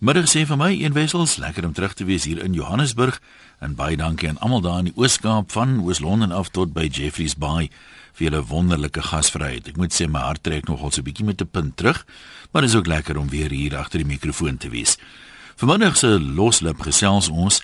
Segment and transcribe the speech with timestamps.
[0.00, 3.18] Middag sê vir my een wessels, lekker om terug te wees hier in Johannesburg
[3.60, 7.34] en baie dankie aan almal daar in die Oos-Kaap van Oos-London af tot by Jeffreys
[7.36, 7.68] Bay
[8.16, 9.68] vir julle wonderlike gasvryheid.
[9.68, 12.06] Ek moet sê my hart trek nogal so 'n bietjie met 'n punt terug,
[12.50, 14.96] maar dit is ook lekker om weer hier agter die mikrofoon te wees.
[15.56, 17.62] Vanmiddag se loslip gesels ons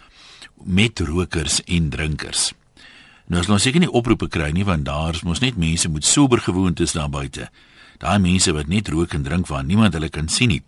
[0.64, 2.53] met rokers en drinkers.
[3.29, 6.39] Nou as ons seker nie oproepe kry nie want daar's mos net mense met sober
[6.39, 7.48] gewoontes daar buite.
[7.98, 10.62] Daai mense wat net rook en drink waar niemand hulle kan sien nie.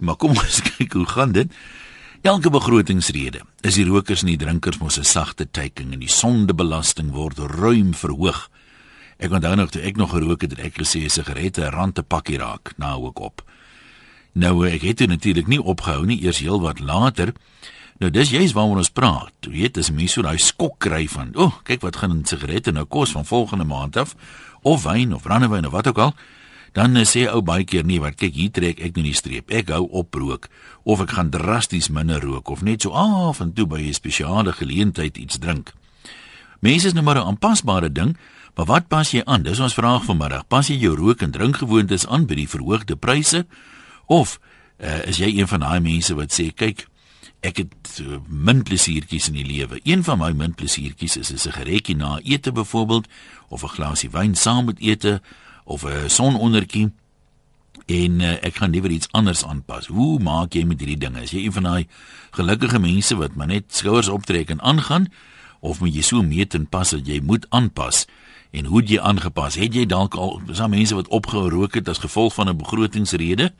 [0.00, 1.52] Maar kom ons kyk hoe gaan dit.
[2.20, 7.12] Elke begrotingsrede is die rokers en die drinkers mos 'n sagte teiking en die sondebelasting
[7.16, 8.50] word ruim verhoog.
[9.16, 12.38] Ek onthou nog toe ek nog gerook het, het ek gesê sigarette rand te pakkie
[12.38, 13.42] raak, nou ook op.
[14.32, 17.32] Nou ek het natuurlik nie opgehou nie, eers heel wat later.
[17.98, 19.32] Nou dis juist waaroor ons praat.
[19.40, 22.24] Jy weet, as mense so daai skok kry van, o, oh, kyk wat gaan 'n
[22.24, 24.14] sigarette nou kos van volgende maand af
[24.62, 26.14] of wyn of brandewyn of wat ook al
[26.72, 29.50] dan sê ou baie keer nie wat kyk hier trek ek nou die streep.
[29.50, 30.48] Ek hou op rook
[30.84, 34.52] of ek gaan drasties minder rook of net so af en toe by 'n spesiale
[34.52, 35.72] geleentheid iets drink.
[36.60, 38.16] Mense is nou maar 'n aanpasbare ding
[38.56, 39.42] maar wat pas jy aan?
[39.42, 40.46] Dis ons vraag vanmiddag.
[40.46, 43.46] Pas jy jou rook en drinkgewoontes aan by die verhoogde pryse?
[44.06, 44.38] Of
[44.78, 46.86] uh, is jy een van daai mense wat sê kyk
[47.40, 49.80] ek het uh, min plesiertjies in die lewe.
[49.88, 53.08] Een van my min plesiertjies is 'n sigaretjie na ete byvoorbeeld
[53.48, 55.22] of 'n glasie wyn saam met ete
[55.70, 56.90] of 'n sonondertjie
[57.86, 59.86] en uh, ek gaan liewer iets anders aanpas.
[59.86, 61.22] Hoe maak jy met hierdie dinge?
[61.22, 61.86] Is jy een van daai
[62.30, 65.06] gelukkige mense wat maar net skouers optrek en aangaan
[65.60, 68.06] of moet jy so meet en pas dat jy moet aanpas?
[68.50, 69.54] En hoe het jy aangepas?
[69.54, 73.52] Het jy dalk al is daar mense wat opgerook het as gevolg van 'n begrotingsrede?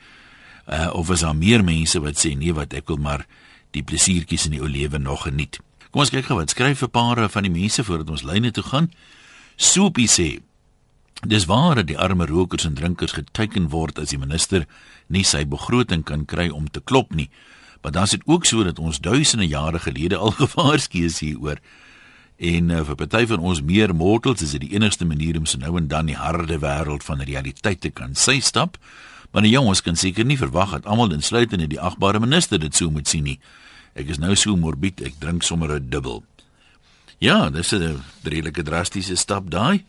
[0.71, 3.27] Uh, of is daar meer mense wat sê nee wat ek wil maar
[3.71, 5.59] die plesiertjies in die ou lewe nog geniet?
[5.91, 8.63] Kom ons kyk gou wat skryf 'n paar van die mense voordat ons lyne toe
[8.63, 8.91] gaan.
[9.57, 10.41] Soopie sê
[11.27, 14.65] Dis waar dat die arme rokers en drinkers geteken word as die minister
[15.07, 17.29] nie sy begroting kan kry om te klop nie.
[17.83, 21.61] Maar dan is dit ook so dat ons duisende jare gelede al gewaarsku is hieroor.
[22.41, 25.61] En uh, vir party van ons meer mortals is dit die enigste manier om se
[25.61, 28.81] nou en dan die harde wêreld van realiteit te kan sy stap.
[29.31, 32.89] Maar die jonges kan seker nie verwag dat almal insluitende die agbare minister dit sou
[32.91, 33.39] moet sien nie.
[33.93, 36.25] Ek is nou so morbid, ek drink sommer 'n dubbel.
[37.19, 39.85] Ja, dis 'n redelike drastiese stap daai.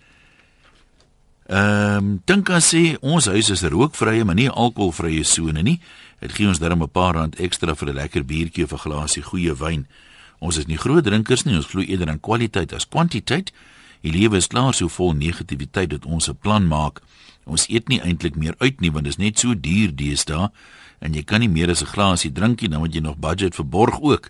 [1.51, 5.81] Ehm um, dink as sê ons huis is rookvrye maar nie alkoholvrye sone nie.
[6.23, 9.23] Dit gee ons darm 'n paar rand ekstra vir 'n lekker biertjie of 'n glasie
[9.23, 9.85] goeie wyn.
[10.39, 13.51] Ons is nie groot drinkers nie, ons glo eerder aan kwaliteit as kwantiteit.
[14.01, 17.01] Die lewe is klaar so vol negativiteit dat ons 'n plan maak.
[17.45, 20.51] Ons eet nie eintlik meer uit nie want dit is net so duur deesdae
[21.01, 23.55] en jy kan nie meer as 'n glasie drink nie, dan moet jy nog budget
[23.55, 24.29] vir borg ook.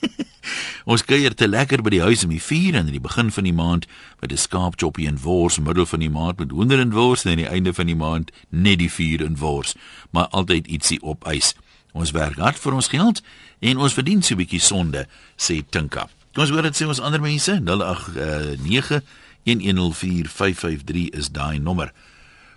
[0.92, 3.44] ons kuier te lekker by die huis om die vuur en aan die begin van
[3.44, 3.86] die maand
[4.20, 7.42] met 'n skaapchoppie en wors, middel van die maand met hoender en wors en aan
[7.42, 9.74] die einde van die maand net die vuur en wors,
[10.10, 11.54] maar altyd ietsie op ys.
[11.92, 13.22] Ons werk hard vir ons geld
[13.60, 16.08] en ons verdien so 'n bietjie sonde, sê Tinka.
[16.36, 19.02] Ons hoor dit sê ons ander mense 089
[19.44, 21.92] 1104553 is daai nommer.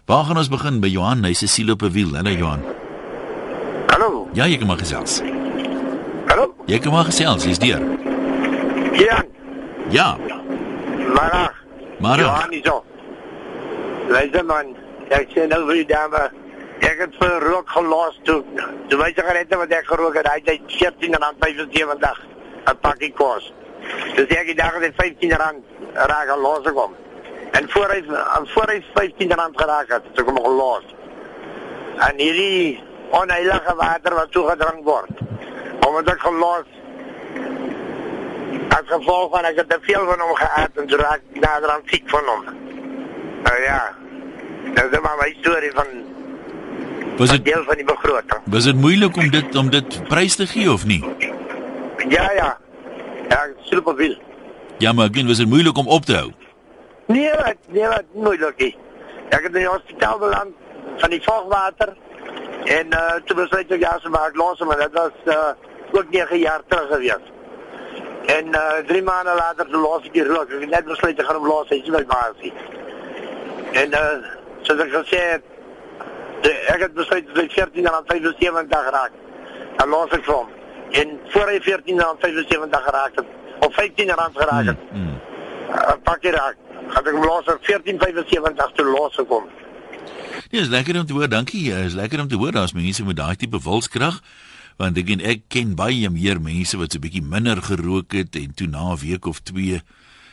[0.05, 1.23] Waar gaan ons begin by Johan?
[1.23, 2.15] Hy's 'n sielo op 'n wiel.
[2.15, 2.86] Hallo Johan.
[4.07, 4.27] Hallo.
[4.31, 5.19] Ja, jy kan maar gesels.
[6.27, 6.53] Hallo.
[6.65, 7.81] Jy kan maar gesels, jy's deur.
[8.95, 9.17] Ja.
[9.89, 10.17] Ja.
[11.13, 11.63] Maar.
[11.99, 12.83] Maar Ja, nie so.
[14.07, 14.71] Luister man,
[15.11, 16.23] ek sê nou vir die dame,
[16.79, 18.39] ek het vir rook gelos toe.
[18.87, 22.23] Toe jy net wat ek gerook het, hy het 14 rand 75
[22.71, 23.51] 'n pakkie kos.
[24.15, 25.63] Dus ek het daag net 15 rand
[25.93, 26.95] raak al los gekom.
[27.51, 28.03] En voor hy
[28.55, 30.95] voor hy 15 rand geraak het, kom ek los.
[31.97, 35.23] En hierdie onheilige water wat toegedrink word.
[35.87, 36.67] Omdat ek gelos
[38.75, 41.73] as gevolg van ek het te veel van hom geëet en toe raak ek nader
[41.75, 42.45] aan siek van hom.
[43.47, 43.81] Nou ja.
[44.75, 45.87] Nou dis maar my storie van
[47.17, 48.41] was dit deel van die begroting.
[48.45, 51.03] was dit moeilik om dit om dit prys te gee of nie?
[52.09, 52.57] Ja ja.
[53.29, 54.17] Ja, super veel.
[54.77, 56.31] Ja, maar again, was dit moeilik om op te hou?
[57.07, 58.75] Nee, wat, nee, wat moeilik nie.
[59.29, 60.53] Ek het in die hospitaal beland
[60.97, 61.95] van die vochtwater
[62.67, 65.51] en uh toe besluit ek ja, so maar ek los hom, maar dit was uh
[65.95, 67.25] ook 9 jaar terug gewees.
[68.35, 70.49] En uh 3 maande later toe los ek die rook.
[70.51, 72.53] Ek het net besluit ek gaan hom los, hy is my baasie.
[73.83, 74.17] En uh
[74.67, 75.43] soos ek gesê het,
[76.43, 79.11] de- ek het besluit dat hy 14 aan 75 raak.
[79.77, 80.49] Dan los ek hom.
[80.91, 83.25] En voor hy 14 aan 75 geraak het,
[83.65, 85.19] of 15 rand geraak het, Mm, mm.
[85.75, 86.55] uh, pak jy raak.
[86.87, 89.47] Gaan ek hom los op 14.75 toe los gekom.
[90.49, 91.29] Ja, is lekker om te hoor.
[91.29, 91.63] Dankie.
[91.63, 94.21] Ja, is lekker om te hoor daar's mense met daai tipe wilskrag.
[94.77, 98.35] Want ek en ek ken baie meer mense wat so 'n bietjie minder gerook het
[98.35, 99.81] en toe na 'n week of 2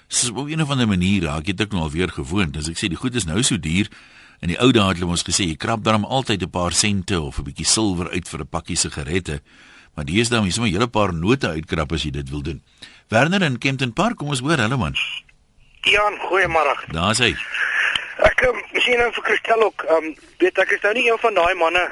[0.09, 2.57] so op 'n of ander manier raak jy dit nou alweer gewoond.
[2.57, 3.89] As ek sê die goed is nou so duur
[4.45, 7.21] In die ou dae het hulle ons gesê jy krap dan altyd 'n paar sente
[7.21, 9.41] of 'n bietjie silwer uit vir 'n pakkie sigarette.
[9.95, 12.43] Maar die is dan jy sommer 'n hele paar note uitkrap as jy dit wil
[12.43, 12.63] doen.
[13.09, 14.95] Werner in Kempton Park, kom ons hoor, hallo man.
[15.83, 16.93] Jan, goeiemôre.
[16.93, 17.35] Daar's hy.
[18.23, 21.19] Ek um, sien nou vir Christel ook, ehm um, weet ek is nou nie een
[21.19, 21.85] van daai manne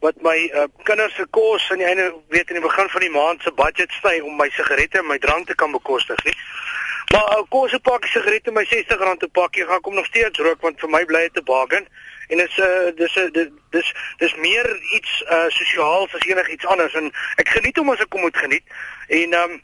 [0.00, 3.10] wat my uh, kinders se kos aan die einde weet in die begin van die
[3.10, 6.34] maand se budget sny om my sigarette en my drank te kan bekostig, nie.
[7.14, 10.60] Maar uh, kos 'n pakkie sigarette my R60 'n pakkie gaan kom nog steeds rook
[10.60, 11.88] want vir my bly dit 'n bargain.
[12.28, 16.66] En is 'n uh, dis 'n uh, dis dis meer iets uh, sosiaals as enigiets
[16.66, 16.94] anders.
[16.94, 18.64] En ek geniet hom as ek hom moet geniet.
[19.08, 19.62] En ehm um,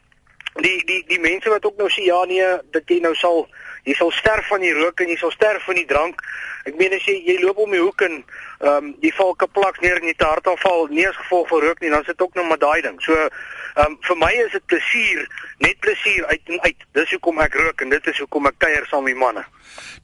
[0.53, 3.47] die die die mense wat ook nou sê ja nee dat jy nou sal
[3.83, 6.21] jy sal sterf van die rook en jy sal sterf van die drank.
[6.67, 9.81] Ek meen as jy jy loop om die hoek en ehm um, jy val kaplaks
[9.83, 12.61] neer jy te hartaanval nie as gevolg van rook nie, dan sit ook nog maar
[12.61, 12.99] daai ding.
[13.03, 15.25] So ehm um, vir my is dit plesier,
[15.65, 16.85] net plesier uit en uit.
[16.95, 19.43] Dis hoekom ek rook en dit is hoekom ek kuier saam met manne.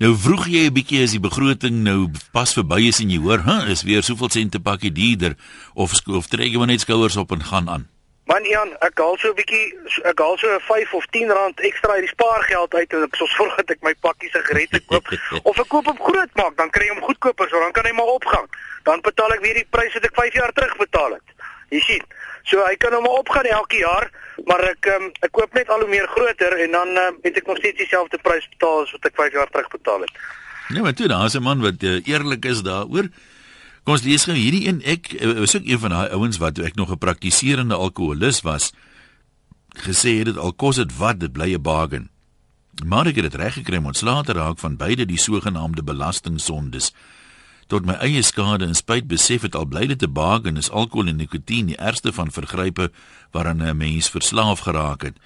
[0.04, 3.46] Nou vroeg jy 'n bietjie as die begroting nou pas verby is en jy hoor,
[3.48, 5.36] "Hæ, is weer soveel sente pakkie duurder
[5.74, 7.99] of of trek jy maar net skouers op en gaan aan."
[8.30, 9.74] Man Jan, ek haal so 'n bietjie
[10.06, 13.34] ek haal so 5 of 10 rand ekstra uit die spaargeld uit en ek soos
[13.38, 15.10] voorgat ek my pakkie sigarette koop
[15.50, 17.94] of ek koop op groot maak, dan kry jy hom goedkoper, so dan kan hy
[17.98, 18.46] maar opgaan.
[18.86, 21.34] Dan betaal ek weer die prys wat ek 5 jaar terug betaal het.
[21.74, 22.06] Jy sien.
[22.46, 24.06] So hy kan hom maar opgaan elke jaar,
[24.46, 27.50] maar ek um, ek koop net al hoe meer groter en dan um, het ek
[27.50, 30.14] nog steeds dieselfde prys betaal as wat ek 5 jaar terug betaal het.
[30.70, 33.10] Nee, maar toe daar's 'n man wat uh, eerlik is daaroor.
[33.84, 34.81] Kom ons lees gou hierdie een.
[34.84, 38.42] Ek eh, was ook een van daai ouens wat toe ek nog 'n praktiserende alkoholist
[38.42, 38.72] was,
[39.76, 42.10] gesê het dit al kos dit wat, dit bly 'n bargain.
[42.86, 46.94] Maar ek het dit reg gekry om ontslae te raak van beide die sogenaamde belastingsondes.
[47.68, 51.08] Tot my eie skade en spyt besef het al bly dit 'n bargain is alkohol
[51.08, 52.92] en nikotien die ergste van vergrype
[53.32, 55.18] waaraan 'n mens verslaaf geraak het.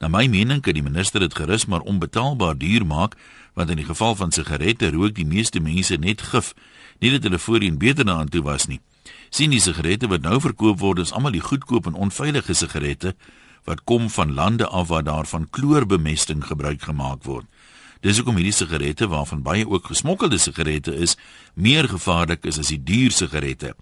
[0.00, 3.14] Na my mening kan die minister dit gerus maar onbetaalbaar duur maak,
[3.54, 6.54] want in die geval van sigarette rook die meeste mense net gif
[7.02, 8.80] nie dat hulle voorheen beter daaraan toe was nie.
[9.32, 13.14] sien die sigarette wat nou verkoop word is almal die goedkoop en onveilige sigarette
[13.64, 17.46] wat kom van lande af waar daar van kloorbemesting gebruik gemaak word.
[18.02, 21.16] Dis hoekom hierdie sigarette waarvan baie ook gesmokkelde sigarette is,
[21.54, 23.74] meer gevaarlik is as die duur sigarette.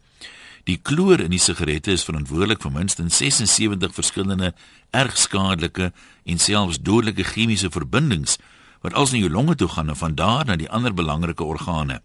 [0.68, 4.52] Die kloor in die sigarette is verantwoordelik vir minstens 76 verskillende
[4.92, 5.90] erg skadelike
[6.24, 8.36] en selfs dodelike chemiese verbindings
[8.84, 12.00] wat als in jou longe toe gaan en van daar na die ander belangrike organe.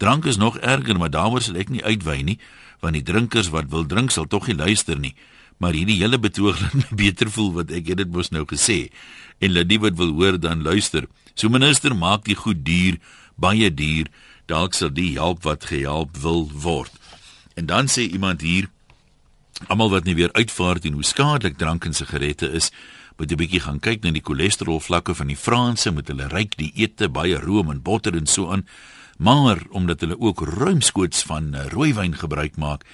[0.00, 2.38] Drank is nog erger, maar daaroor sal ek nie uitwy nie,
[2.80, 5.12] want die drinkers wat wil drink sal tog nie luister nie.
[5.60, 8.88] Maar hierdie hele betoog laat my beter voel wat ek het dit mos nou gesê.
[9.44, 11.04] En laat die wat wil hoor dan luister.
[11.36, 12.96] So minister maak die goed duur,
[13.36, 14.08] baie duur,
[14.48, 16.96] dalk sal die help wat gehelp wil word.
[17.60, 18.70] En dan sê iemand hier
[19.68, 22.70] almal wat nie weer uitvaar teen hoe skadelik drank en sigarette is,
[23.18, 26.56] moet 'n bietjie gaan kyk na die cholesterol vlakke van die Franse met hulle ryk
[26.56, 28.64] die ete, baie room en botter en so aan
[29.20, 32.86] maar omdat hulle ook ruimskoots van uh, rooiwyn gebruik maak,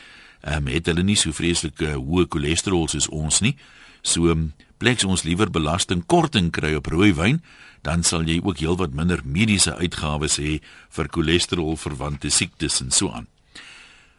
[0.43, 3.55] um, het hulle nie so vreeslike hoë cholesterol soos ons nie.
[4.02, 4.49] So um,
[4.82, 7.38] pleks ons liewer belastingkorting kry op rooiwyn,
[7.87, 10.58] dan sal jy ook heelwat minder mediese uitgawes hê
[10.99, 13.31] vir cholesterol verwante siektes en so aan.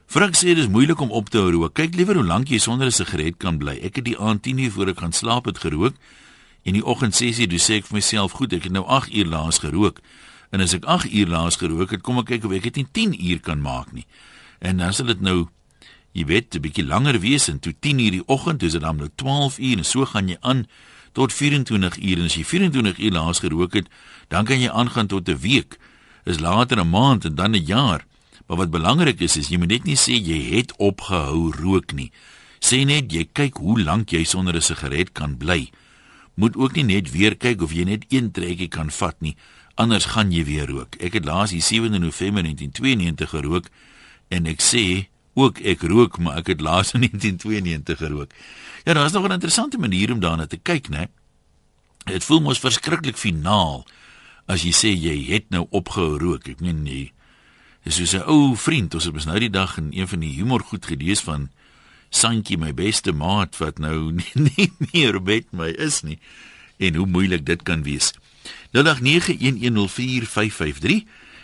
[0.07, 1.73] Frank sê dit is moeilik om op te hou rook.
[1.75, 3.75] Kyk liewer hoe lank jy sonder 'n sigaret kan bly.
[3.83, 5.95] Ek het die aand 10 uur voor ek gaan slaap het gerook
[6.63, 9.25] en die oggend 6 uur, dis ek vir myself, goed, ek het nou 8 uur
[9.25, 9.99] laas gerook.
[10.49, 12.89] En as ek 8 uur laas gerook het, kom ek kyk of ek dit in
[12.91, 14.05] 10 uur kan maak nie.
[14.59, 15.47] En dan sal dit nou
[16.17, 18.97] jy weet 'n bietjie langer wees en toe 10 uur die oggend, dis dit dan
[18.97, 20.65] nou 12 uur en so gaan jy aan
[21.13, 23.87] tot 24 uur en as jy 24 uur laas gerook het,
[24.27, 25.77] dan kan jy aangaan tot 'n week,
[26.25, 28.05] is later 'n maand en dan 'n jaar.
[28.47, 32.11] Maar wat belangrik is is jy moet net nie sê jy het opgehou rook nie.
[32.59, 35.69] Sê net jy kyk hoe lank jy sonder 'n sigaret kan bly.
[36.35, 39.35] Moet ook nie net weer kyk of jy net een trekkie kan vat nie
[39.77, 40.97] anders gaan jy weer rook.
[40.97, 43.69] Ek het laas die 7de November 1992 gerook
[44.33, 45.07] en ek sê
[45.37, 48.33] ook ek rook, maar ek het laas in 1992 gerook.
[48.87, 51.07] Ja, daar is nog 'n interessante manier om daarna te kyk, né?
[52.05, 53.85] Dit voel mos verskriklik finaal
[54.47, 56.47] as jy sê jy het nou opgehou rook.
[56.47, 57.13] Ek meen nie.
[57.83, 60.59] Dis soos 'n ou vriend, ons het nou die dag in een van die humor
[60.59, 61.49] goed gelees van
[62.09, 66.19] Santjie my beste maat wat nou nie, nie meer met my is nie
[66.77, 68.13] en hoe moeilik dit kan wees.
[68.71, 68.77] 0891104553.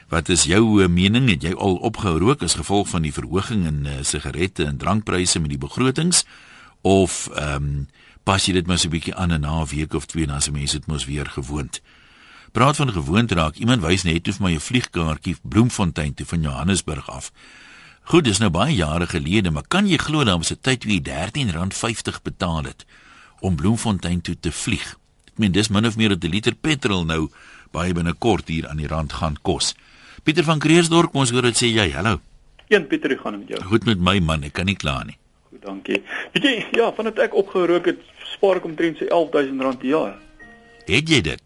[0.08, 1.30] Wat is jou eh, mening?
[1.30, 5.40] Het jy al opgehou rook as gevolg van die verhoging in uh, sigarette en drankpryse
[5.40, 6.26] met die begrotings
[6.82, 7.88] of ehm um,
[8.24, 10.52] pas jy dit maar so 'n bietjie aan 'n na week of twee na se
[10.52, 11.82] mense dit mos weer gewoond.
[12.52, 13.56] Praat van gewoond raak.
[13.56, 17.32] Iemand wys net hoe vir my 'n vliegkaartjie Bloemfontein toe van Johannesburg af.
[18.04, 20.92] Goed, dis nou baie jare gelede, maar kan jy glo daar was 'n tyd toe
[20.92, 22.86] jy R13.50 betaal het
[23.40, 24.98] om Bloemfontein toe te vlieg?
[25.34, 27.30] Ek meen dis min of meer 'n liter petrol nou
[27.74, 29.74] baie binnekort hier aan die rand gaan kos.
[30.24, 31.90] Pieter van Kreersdorp, ons hoor dit sê jy.
[31.90, 32.20] Hallo.
[32.70, 33.70] Een Pieter, hoe gaan dit met jou?
[33.70, 35.18] Goed met my man, ek kan nie kla nie.
[35.50, 36.04] Goed, dankie.
[36.34, 37.98] Weet jy, ja, vandat ek opgerook het,
[38.36, 40.20] spaar ek omtrent so R11000 per jaar.
[40.86, 41.42] Het jy dit?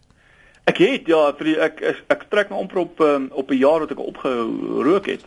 [0.68, 3.56] Ek het ja, vir die, ek, ek ek trek nou amper op um, op 'n
[3.56, 5.24] jaar wat ek opgerook het.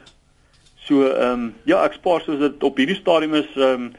[0.85, 3.91] So ehm um, ja, ek spaar soos dit op hierdie stadium is ehm um,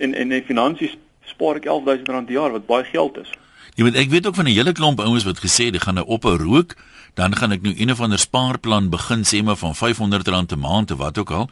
[0.00, 0.96] en en in finansies
[1.28, 3.30] spaar ek R11000 per jaar wat baie geld is.
[3.74, 6.06] Jy weet ek weet ook van 'n hele klomp ouens wat gesê "Ek gaan nou
[6.06, 6.76] ophou rook,
[7.14, 10.90] dan gaan ek nou een of ander spaarplan begin sê maar van R500 'n maand
[10.90, 11.50] of wat ook al."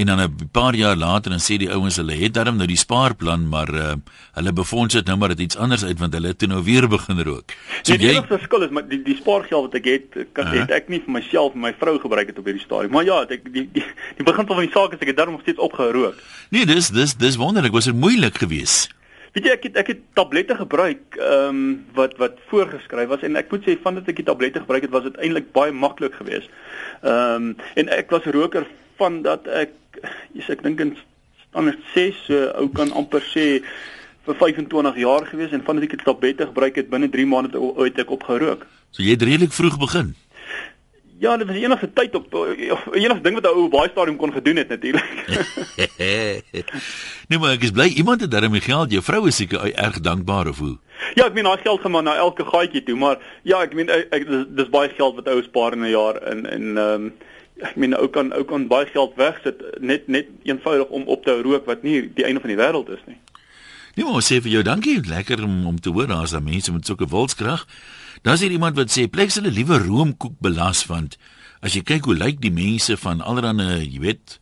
[0.00, 2.76] En dan 'n paar jaar later dan sê die ouens hulle het darm nou die
[2.76, 3.92] spaarplan, maar uh,
[4.32, 6.88] hulle befonds dit nou maar dit iets anders uit want hulle het toe nou weer
[6.88, 7.52] begin rook.
[7.82, 8.22] So nee, die jy...
[8.26, 10.60] verskil is maar die die spaargeld wat ek het, kan uh -huh.
[10.60, 12.90] het ek nie vir myself en my vrou gebruik het op hierdie stadium.
[12.90, 13.84] Maar ja, ek die die
[14.16, 16.14] die begin van die saak is ek het darm nog steeds opgerook.
[16.48, 18.98] Nee, dis dis dis wonderlik, was dit moeilik geweest?
[19.34, 21.60] Weet jy ek het ek het tablette gebruik ehm um,
[21.94, 25.06] wat wat voorgeskryf was en ek moet sê vandat ek die tablette gebruik het was
[25.06, 26.50] dit eintlik baie maklik geweest.
[27.02, 28.66] Ehm um, en ek was roker
[28.98, 30.02] van dat ek
[30.34, 30.96] is ek dink in
[31.46, 33.46] standaard 6 so ou kan amper sê
[34.26, 38.02] vir 25 jaar gewees en vandat ek dit tablette gebruik het binne 3 maande uit
[38.02, 38.66] ek opgerook.
[38.90, 40.14] So jy het redelik vroeg begin.
[41.20, 42.32] Ja, dit was die enigste tyd op
[42.96, 45.10] enigste ding wat 'n ou baie stadium kon gedoen het natuurlik.
[47.28, 48.90] nee, maar ek is bly iemand het daarmee geld.
[48.90, 50.78] Jou vrou is seker erg dankbaar of hoe?
[51.14, 53.92] Ja, ek meen daai geld gaan maar na elke gaatjie toe, maar ja, ek meen
[53.92, 57.04] ek, ek, dis, dis baie geld wat ou spaar in 'n jaar in en ehm
[57.04, 57.12] um,
[57.60, 61.36] ek meen ou kan ou kan baie geld wegsit net net eenvoudig om op te
[61.42, 63.20] rook wat nie die einde van die wêreld is nie.
[63.94, 66.86] Nee, maar sê vir jou dankie, lekker om, om te hoor daar's daar mense met
[66.86, 67.66] sulke wilskrag.
[68.22, 71.14] Daar's hier iemand wat sê pleks hulle liewe roomkoek belas want
[71.64, 74.34] as jy kyk hoe lyk die mense van allerlei, jy weet,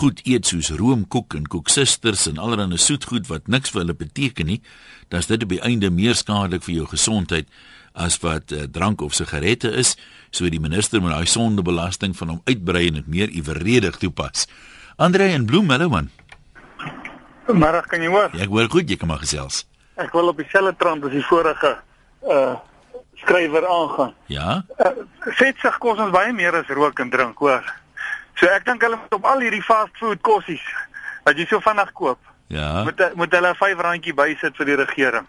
[0.00, 4.62] goed eet soos roomkoek en koeksusters en allerlei soetgoed wat niks vir hulle beteken nie,
[5.12, 7.52] dan's dit op die einde meer skadelik vir jou gesondheid
[7.92, 9.94] as wat uh, drank of sigarette is,
[10.30, 14.46] so die minister moet daai sondebelasting van hom uitbrei en dit meer iweredig toepas.
[14.96, 16.08] Andre en Bloem, hallo man.
[17.48, 18.32] Maar kan jy hoor?
[18.36, 19.66] Ja, ek hoor goed, jy kan maar gesels.
[20.00, 21.74] Ek wil op dieselfde trant as die vorige
[22.24, 22.56] uh
[23.22, 24.14] skrywer aangaan.
[24.26, 24.64] Ja.
[24.78, 24.90] Uh,
[25.38, 27.64] Vetsig kos ons baie meer as rook en drink, hoor.
[28.38, 30.64] So ek dink hulle moet op al hierdie fast food kossies
[31.26, 32.20] wat jy so vinnig koop.
[32.48, 32.84] Ja.
[32.86, 35.26] Moet moet hulle 'n R5 bysit vir die regering.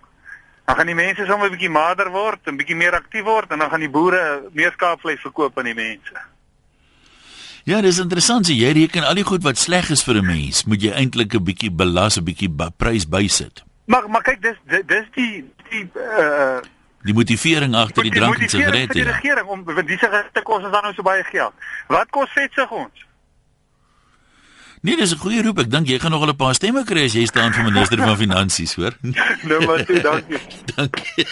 [0.66, 3.60] Dan gaan die mense sommer 'n bietjie maarder word en bietjie meer aktief word en
[3.60, 6.14] dan gaan die boere meer skaapvleis verkoop aan die mense.
[7.64, 8.46] Ja, dis interessant.
[8.46, 11.34] So jy reken al die goed wat sleg is vir 'n mens, moet jy eintlik
[11.34, 13.64] 'n bietjie belas, 'n bietjie prys bysit.
[13.86, 16.62] Maar maar kyk, dis dis die die uh
[17.04, 18.94] die motivering agter die drank en sigarette.
[18.94, 21.54] Die regering om want die sigarette kos ons dan nou so baie geld.
[21.88, 23.06] Wat kos vetsig ons?
[24.82, 25.60] Nee, dis 'n goeie roep.
[25.60, 28.18] Ek dink jy gaan nog 'n paar stemme kry as jy staan vir minister van
[28.24, 28.96] finansies, hoor.
[29.02, 30.40] nou maar toe, dankie.
[30.76, 31.26] dankie.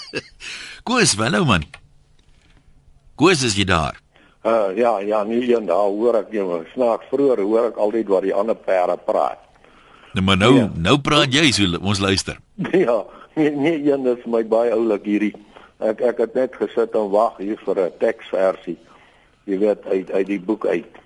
[0.86, 1.64] Koos, hallo man.
[3.14, 4.00] Koos is jy daar?
[4.42, 8.22] Uh ja, ja, nie een daar hoor ek maar snaaks vroeër hoor ek altyd wat
[8.22, 9.38] die ander perde praat.
[10.12, 10.70] Nou maar nou, ja.
[10.74, 12.38] nou praat jy so ons luister.
[12.72, 13.04] Ja,
[13.36, 15.34] nee, nee, een is my baie oulik hierdie.
[15.82, 18.78] Ek ek het net gesit en wag hier vir 'n teksversie.
[19.44, 21.02] Jy weet uit uit die boek uit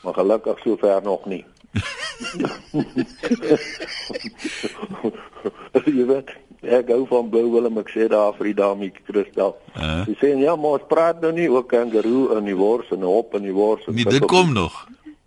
[0.00, 1.44] maar gelukkig sover nog nie.
[5.84, 6.30] jy weet,
[6.60, 9.56] ek gou van Blue Willem ek sê daar vir die dame Kristal.
[9.74, 10.04] Uh.
[10.08, 13.34] Sy sê ja, maar ons praat nou nie oor kangaroo en die wors en hop
[13.38, 14.74] en die wors en nee, dit kom nog.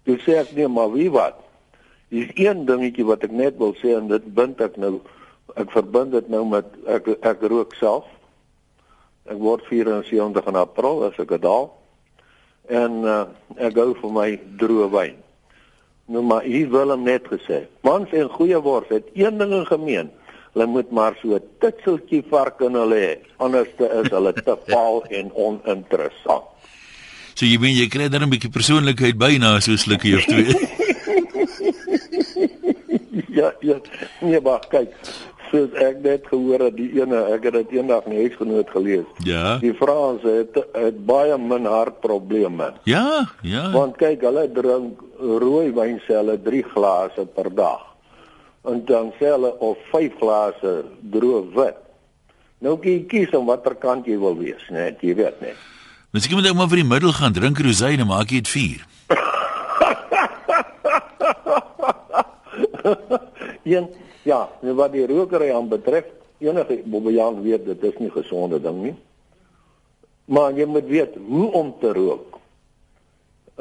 [0.09, 1.35] Jy sê ek nee, maar wie wat?
[2.11, 4.93] Dis een dingetjie wat ek net wil sê en dit bind ek nou
[5.55, 8.07] ek verbind dit nou met ek ek rook self.
[9.29, 11.71] Ek word 74 in April as ek dit daal
[12.71, 13.25] en uh,
[13.57, 14.29] ek gou vir my
[14.61, 15.19] droë wyn.
[16.11, 17.65] Nou maar hier wil hom net gesê.
[17.87, 20.11] Mans en goeie wors het een ding in gemeen.
[20.53, 23.15] Hulle moet maar so 'n titseltjie vark in hulle hê.
[23.37, 26.43] Anders is hulle te paal en oninteressant.
[27.35, 30.55] So jy weet jy kry dan 'n bietjie persoonlikheid byna so slukkie of twee.
[33.39, 33.79] ja, ja.
[34.21, 34.91] Nee, maar kyk
[35.51, 39.07] soos ek net gehoor het die ene ek het dit eendag in huisgenoot gelees.
[39.27, 39.57] Ja.
[39.61, 42.71] Die Franse het, het baie min hartprobleme.
[42.89, 43.67] Ja, ja.
[43.75, 47.85] Want kyk, hulle drink rooi wyn selle 3 glase per dag.
[48.67, 50.73] En dan selle of 5 glase
[51.13, 51.79] droë wit.
[52.61, 55.57] Nou kyk kies om watter kant jy wil wees, net jy weet net.
[56.13, 58.79] Miskien moet ek maar vir die middel gaan drink rosé en maak jy dit 4.
[63.71, 63.85] Een
[64.23, 66.05] Ja, en wat die rokery aan betref,
[66.41, 68.95] enige Bobbejaan weet dit is nie gesonde ding nie.
[70.25, 72.37] Maar jy moet weet hoe om te rook.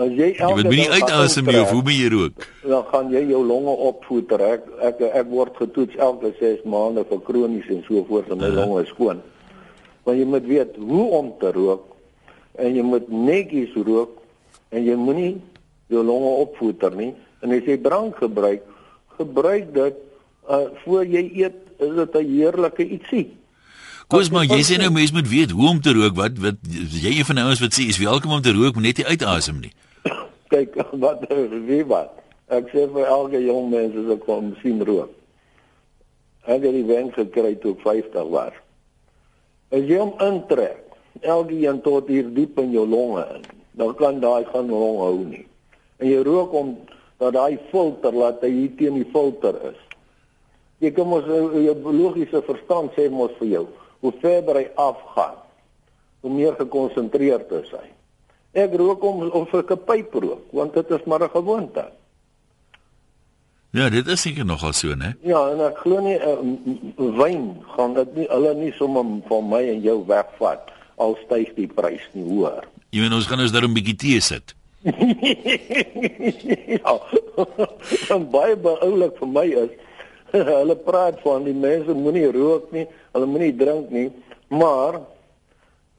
[0.01, 2.47] As jy elke jy moet uitasem nie of hoe moet jy rook?
[2.63, 4.45] Dan gaan jy jou longe opvoeter.
[4.55, 8.49] Ek ek ek word getoets elke 6 maande vir kronies en so voort en my
[8.49, 8.65] uh -huh.
[8.65, 9.23] longe is skoon.
[10.05, 11.85] Maar jy moet weet hoe om te rook
[12.55, 14.21] en jy moet netjies rook
[14.69, 15.41] en jy moenie
[15.87, 17.15] jou longe opvoeter nie.
[17.41, 18.63] En as jy drank gebruik,
[19.19, 19.97] gebruik dit
[20.49, 23.27] uh voor jy eet, is dit 'n heerlike ietsie.
[24.11, 26.17] Koos maar jy sê nou mense moet weet hoe om te rook.
[26.17, 26.57] Wat wat
[27.03, 29.07] jy een van die ouens wat sê is welkom om te rook, maar net nie
[29.07, 29.73] uitasem nie.
[30.53, 31.23] Kyk wat
[31.69, 32.17] wie wat.
[32.51, 35.13] Ek sê vir elke jong mens as ek kom sien rook.
[36.51, 38.57] Ek het die wenk gekry toe ek 50 was.
[39.71, 40.83] As jy hom intrek,
[41.23, 43.45] elke een tot hier diep in jou longe in,
[43.79, 45.45] dan kan daai gaan long hou nie.
[46.03, 46.75] En jy rook hom
[47.23, 49.79] dat daai filter laat hy hier teen die filter is.
[50.81, 53.65] Jy kom ons jou biologiese verstand sê mos vir jou,
[54.01, 55.37] hoe verder hy afgaan,
[56.25, 57.89] hoe meer gekonsentreerd is hy.
[58.65, 61.85] Ek rook hom of ek 'n pyp rook, want dit is maar 'n gewoonte.
[63.71, 65.15] Ja, dit is seker nogal so, né?
[65.23, 66.43] Ja, en ek glo nie uh,
[66.97, 71.71] wyn gaan dit nie hulle nie sommer van my en jou wegvat al styg die
[71.71, 72.67] prys nie hoor.
[72.91, 74.55] Jy weet ons gaan ons daar 'n bietjie tee sit.
[76.81, 76.95] ja.
[78.15, 79.71] en baie beoulik vir my is
[80.61, 84.11] hulle praat van die mense moenie rook nie, hulle moenie drink nie,
[84.49, 85.01] maar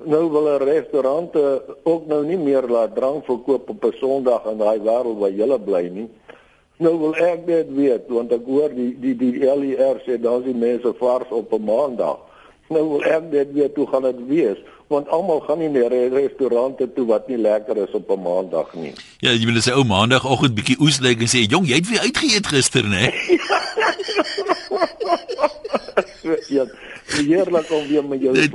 [0.04, 4.58] nou wil 'n restaurante ook nou nie meer laat drank verkoop op 'n Sondag in
[4.58, 6.10] daai wêreld waar jy bly nie.
[6.78, 10.56] Nou wil ek dit weet want ek hoor die die die LER sê daar's die
[10.56, 12.18] mense vars op 'n maandag.
[12.72, 14.62] Nou wil ek dit weet hoe gaan dit wees
[14.92, 18.94] want almal gaan nie meer restaurante toe wat nie lekker is op 'n maandag nie.
[19.24, 22.04] Ja, jy wil sê ou maandagooggend bietjie oes lê en sê jong, jy het weer
[22.08, 23.12] uitgeëet gister, né?
[26.58, 26.66] ja.
[27.12, 28.50] Heerlik om weer met jou te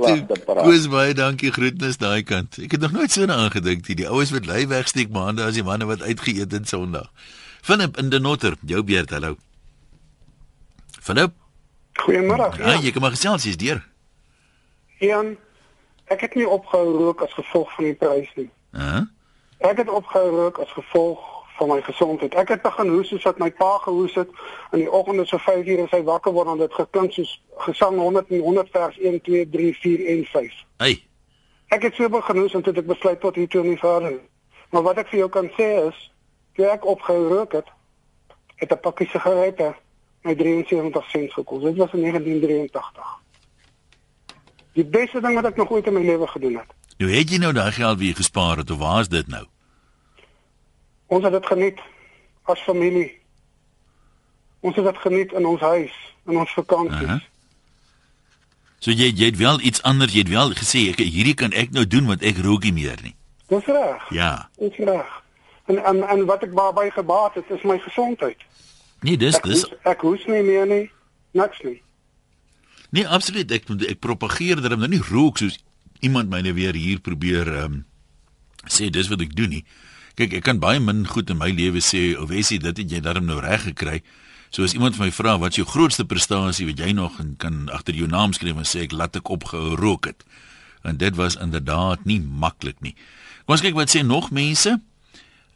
[0.45, 0.65] praat.
[0.65, 2.57] Goeie baie dankie groetnis daai kant.
[2.57, 3.95] Ek het nog nooit so daaraan gedink nie.
[3.95, 7.11] Die oues wat lei wegsteek maandag as die manne wat uitgeëet het Sondag.
[7.61, 9.37] Philip in die Notter, jou beurt, hallo.
[11.01, 11.33] Philip.
[11.93, 12.53] Goeiemôre.
[12.57, 13.83] Ja, ja, jy kom maar gesels, jy's deur.
[14.99, 15.37] Ian,
[16.07, 18.49] ek het nie opgehou rook as gevolg van die prys nie.
[18.71, 19.01] Uh -huh.
[19.57, 21.19] Ek het opgehou rook as gevolg
[21.57, 22.35] van my gesondheid.
[22.35, 24.29] Ek het begin hoes soos wat my pa gehoes het
[24.71, 27.31] in die oggende so 5 uur as hy wakker word en dit geklink soos
[27.65, 30.53] gesang 100 en 100 vers 1 2 3 4 en 5.
[30.77, 31.03] Hey.
[31.67, 34.19] Ek het so begin hoes en toe ek besluit tot hier toe nie verder.
[34.69, 35.97] Maar wat ek vir jou kan sê is
[36.53, 37.67] toe ek opgehou rook het,
[38.55, 39.73] het 'n pakkie sigarette
[40.21, 41.63] my 73 sent gekos.
[41.63, 43.19] Dit was in 1983.
[44.77, 46.73] Die beste ding wat ek nog ooit in my lewe gedoen het.
[47.01, 49.45] Nou het jy nou daai geld weer gespaar het of waar is dit nou?
[51.07, 51.79] Ons het dit geniet
[52.51, 53.09] as familie.
[54.59, 55.95] Ons het dit geniet in ons huis,
[56.27, 57.01] in ons vakansies.
[57.01, 57.25] Uh -huh.
[58.79, 61.71] So jy jy het wel iets anders, jy het wel gesê ek hierdie kan ek
[61.71, 63.15] nou doen want ek rook nie meer nie.
[63.47, 64.09] Dis reg.
[64.09, 64.49] Ja.
[64.57, 65.23] Dis reg.
[65.65, 68.37] En en en wat ek baie gebaat het is my gesondheid.
[69.01, 70.91] Nee, dis ek dis hoes, ek hoes nie meer nie.
[71.31, 71.81] Niks nie.
[72.89, 73.51] Nee, absoluut.
[73.51, 75.59] Ek ek propageer dat hom nou nie rook soos
[75.99, 77.85] iemand myne weer hier probeer ehm um,
[78.67, 79.63] sê dis wat ek doen nie.
[80.17, 82.99] Kyk, ek kan baie min goed in my lewe sê of wesie dit het jy
[83.03, 84.01] darm nou reg gekry.
[84.49, 87.95] So as iemand my vra wat is jou grootste prestasie wat jy nog kan agter
[87.95, 90.23] jou naam skryf en sê ek laat ek opgehou rook het.
[90.83, 92.95] En dit was inderdaad nie maklik nie.
[93.45, 94.77] Kom ons kyk wat sê nog mense.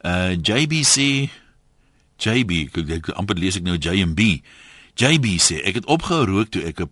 [0.04, 1.28] Uh JBC
[2.22, 4.42] JB, ek amper lees ek nou JMB.
[5.00, 6.90] JB sê ek het opgehou rook toe ek 'n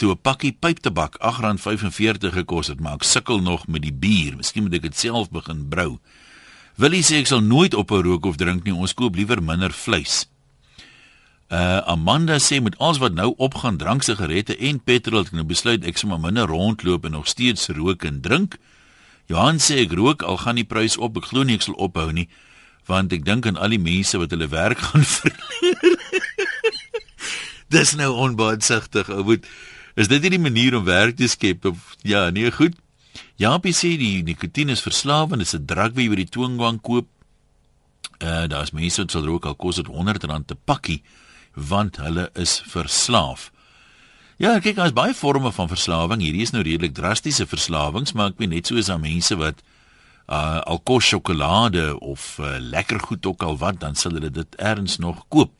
[0.00, 4.36] toe 'n pakkie pyptabak R8.45 gekos het, maar ek sukkel nog met die bier.
[4.36, 5.98] Miskien moet ek dit self begin brou.
[6.76, 8.72] Willie sê ek sal nooit ophou rook of drink nie.
[8.74, 10.26] Ons koop liewer minder vleis.
[11.50, 15.84] Uh Amanda sê met alles wat nou opgaan, drank, sigarette en petrol, ek nou besluit
[15.84, 18.56] ek sommer minder rondloop en nog steeds rook en drink.
[19.26, 21.16] Johan sê ek rook al gaan die prys op.
[21.16, 22.28] Ek glo nie ek sal ophou nie
[22.88, 25.98] want ek dink aan al die mense wat hulle werk gaan verloor.
[27.74, 29.10] Dis nou onbaatsigtig.
[29.14, 29.46] Ou moet
[29.94, 32.76] is dit nie die manier om werk te skep of ja, nee, goed.
[33.40, 37.08] Jaapie sê die nikotien is verslawend, dis 'n drug wat jy by die toongang koop.
[38.20, 41.02] Uh daar's mense wat sal rook al kos dit R100 te pakkie
[41.54, 43.50] want hulle is verslaaf.
[44.40, 46.22] Ja, kyk, daar's baie forme van verslawing.
[46.22, 49.60] Hierdie is nou redelik drastiese verslawings, maar ek weet net so is daar mense wat
[50.30, 54.54] uh al kos sjokolade of uh, lekker goed ook al wat, dan sal hulle dit
[54.56, 55.52] erns nog koop.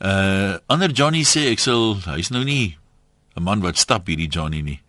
[0.00, 2.78] Uh ander Johnny sê ek sal hy's nou nie
[3.36, 4.80] 'n man wat stap hierdie Johnny nie.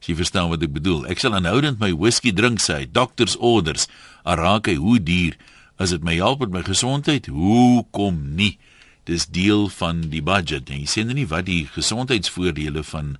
[0.00, 1.06] As jy verstaan wat ek bedoel.
[1.06, 3.88] Ek sal aanhoudend my whisky drink sê hy, doctors orders.
[4.24, 5.36] Araak hy hoe duur
[5.78, 7.26] as dit my help met my gesondheid?
[7.26, 8.58] Hoe kom nie?
[9.04, 10.70] Dis deel van die budget.
[10.70, 13.16] En jy sê nou nie wat die gesondheidsvoordele van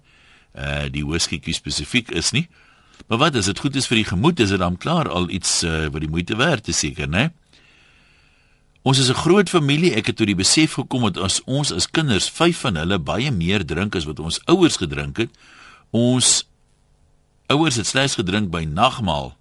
[0.54, 2.48] uh die whisky spesifiek is nie.
[3.08, 5.62] Maar wat as dit goed is vir die gemoed, is dit dan klaar al iets
[5.62, 7.30] uh, wat die moeite werd is seker, né?
[8.82, 9.94] Ons is 'n groot familie.
[9.94, 13.30] Ek het tot die besef gekom dat as ons as kinders 5 van hulle baie
[13.30, 15.30] meer drink as wat ons ouers gedrink het,
[15.90, 16.48] ons
[17.46, 19.36] ouers het slegs gedrink by nagmaal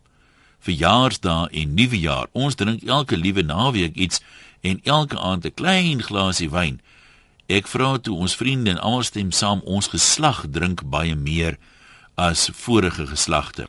[0.60, 2.28] verjaarsdae en nuwejaar.
[2.32, 4.22] Ons drink elke liewe naweek iets
[4.62, 6.82] en elke aand 'n klein glasie wyn.
[7.48, 11.58] Ek vra toe ons vriende en almal stem saam ons geslag drink baie meer
[12.16, 13.68] as vorige geslagte.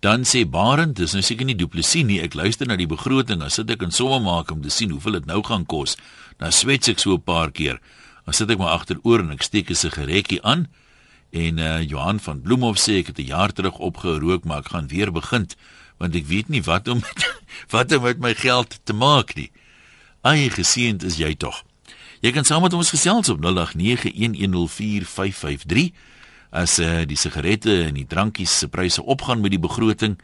[0.00, 2.20] Dan sê Barend, dis nou seker nie duplisie nie.
[2.24, 5.18] Ek luister na die begroting, dan sit ek en somme maak om te sien hoeveel
[5.20, 5.96] dit nou gaan kos.
[6.40, 7.80] Dan swets ek so 'n paar keer.
[8.24, 10.68] Dan sit ek maar agteroor en ek steek 'n sigaretjie aan.
[11.30, 14.72] En uh Johan van Bloemhof sê ek het 'n jaar terug opgehou rook, maar ek
[14.72, 15.46] gaan weer begin
[16.00, 17.42] want ek weet nie wat om met,
[17.74, 19.50] wat om met my geld te maak nie.
[20.24, 21.64] Ai geseend is jy tog.
[22.20, 23.44] Jy kan saam met ons gesels op 0891104553
[26.50, 30.18] as uh, die sigarette en die drankies se pryse opgaan met die begroting,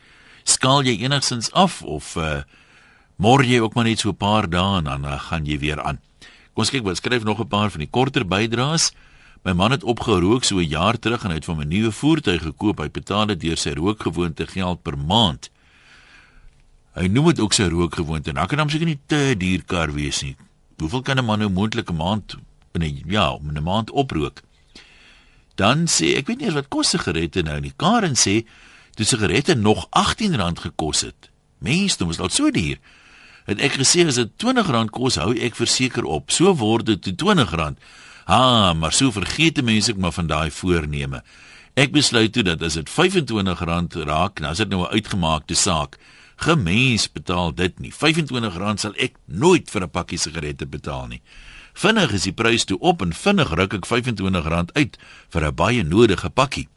[0.45, 2.43] skaal jy enigsins af of uh,
[3.17, 5.83] môre jy ook maar net so 'n paar dae en dan uh, gaan jy weer
[5.83, 5.99] aan.
[6.55, 8.93] Kom ons kyk wat skryf nog 'n paar van die korter bydraes.
[9.45, 12.43] My man het opgerook so 'n jaar terug en hy het van 'n nuwe voertuig
[12.43, 12.79] gekoop.
[12.79, 15.51] Hy betaal dit deur sy rookgewoonte geld per maand.
[16.95, 18.33] Hy noem dit ook sy rookgewoonte.
[18.33, 20.37] Nou kan hom seker nie te duur kar wees nie.
[20.79, 22.37] Hoeveel kan 'n man nou moontlik 'n maand
[22.73, 24.43] in 'n ja, in 'n maand oprook?
[25.57, 27.73] Dan sê ek weet nie wat kos sigarette nou nie.
[27.81, 28.43] Karen sê
[28.97, 31.31] die sigarette nog R18 gekos het.
[31.65, 32.77] Mense, dit was al so duur.
[33.47, 36.33] Het ek gesê as dit R20 kos, hou ek verseker op.
[36.35, 37.81] So word dit R20.
[38.27, 41.23] Ha, maar so vergeet mense ek maar van daai voorneme.
[41.79, 45.97] Ek besluit toe dat as dit R25 raak, dan is dit nou 'n uitgemaakte saak.
[46.37, 47.93] Gemens betaal dit nie.
[47.93, 51.23] R25 sal ek nooit vir 'n pakkie sigarette betaal nie.
[51.77, 54.95] Vinnig is die prys toe op en vinnig ruk ek R25 uit
[55.33, 56.69] vir 'n baie nodige pakkie.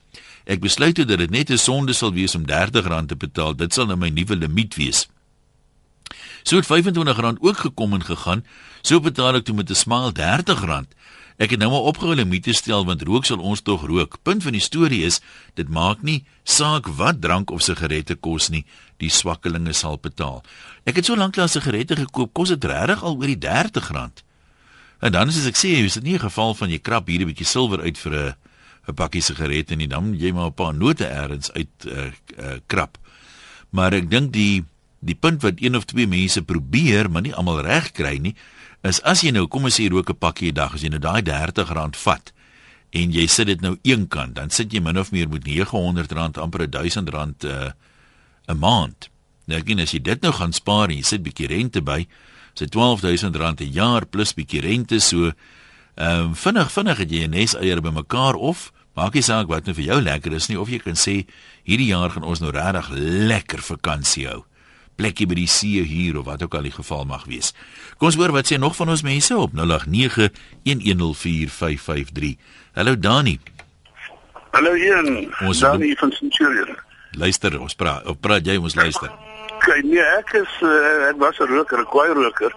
[0.43, 3.55] Ek besluit toe dat dit net 'n sonde sal wees om R30 te betaal.
[3.55, 5.07] Dit sal nou my nuwe limiet wees.
[6.43, 8.43] So het R25 ook gekom en gegaan.
[8.81, 10.87] So betaal ek toe met 'n smaal R30.
[11.37, 14.17] Ek het nou maar opgehou limite stel want rook sal ons tog rook.
[14.23, 15.21] Punt van die storie is,
[15.53, 18.65] dit maak nie saak wat drank of sigarette kos nie,
[18.97, 20.43] die swakkelinge sal betaal.
[20.83, 24.28] Ek het so lank lank sigarette gekoop, kos dit regtig al oor die R30.
[24.99, 27.31] En dan as ek sê, is dit nie 'n geval van jy krap hier 'n
[27.31, 28.35] bietjie silwer uit vir 'n
[28.87, 32.97] 'n pakkie sigarette nie, dan jy maar 'n paar note eers uit uh, uh, krap.
[33.69, 34.65] Maar ek dink die
[34.99, 38.35] die punt wat een of twee mense probeer, maar nie almal reg kry nie,
[38.83, 40.99] is as jy nou kom ons sê rook 'n pakkie 'n dag, as jy nou
[40.99, 42.33] daai R30 vat
[42.91, 46.67] en jy sit dit nou eenkant, dan sit jy min of meer met R900 amper
[46.67, 47.71] R1000 'n uh,
[48.55, 49.09] maand.
[49.45, 52.07] Nou ek as jy dit nou gaan spaar en jy sit bietjie rente by,
[52.59, 55.31] sy R12000 'n jaar plus bietjie rente so
[55.95, 59.65] ehm um, vinnig vinnig het jy 'n nes eier bymekaar of maak nie saak wat
[59.65, 61.25] nou vir jou lekker is nie of jy kan sê
[61.63, 62.89] hierdie jaar gaan ons nou regtig
[63.31, 64.43] lekker vakansie hou
[64.99, 67.53] plekkie by die see hier of wat ook al die geval mag wees.
[67.97, 72.35] Kom ons hoor wat sê nog van ons mense op 0891104553.
[72.75, 73.39] Hallo Dani.
[74.51, 75.31] Hallo Ian.
[75.47, 76.75] Ons Dani van Centurion.
[77.17, 79.28] Luister, ons praat, praat jy ons luister?
[79.63, 82.53] Kyk nee, ek is uh, ek was 'n roker, 'n kwaai roker.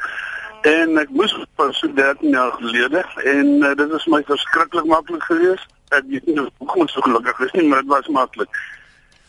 [0.63, 5.23] En ek moes pas so 13 jaar gelede en uh, dit was my verskriklik maklik
[5.23, 5.67] geweest.
[5.91, 8.49] Ek weet nie hoe kom so gelukkig is nie, maar dit was maklik.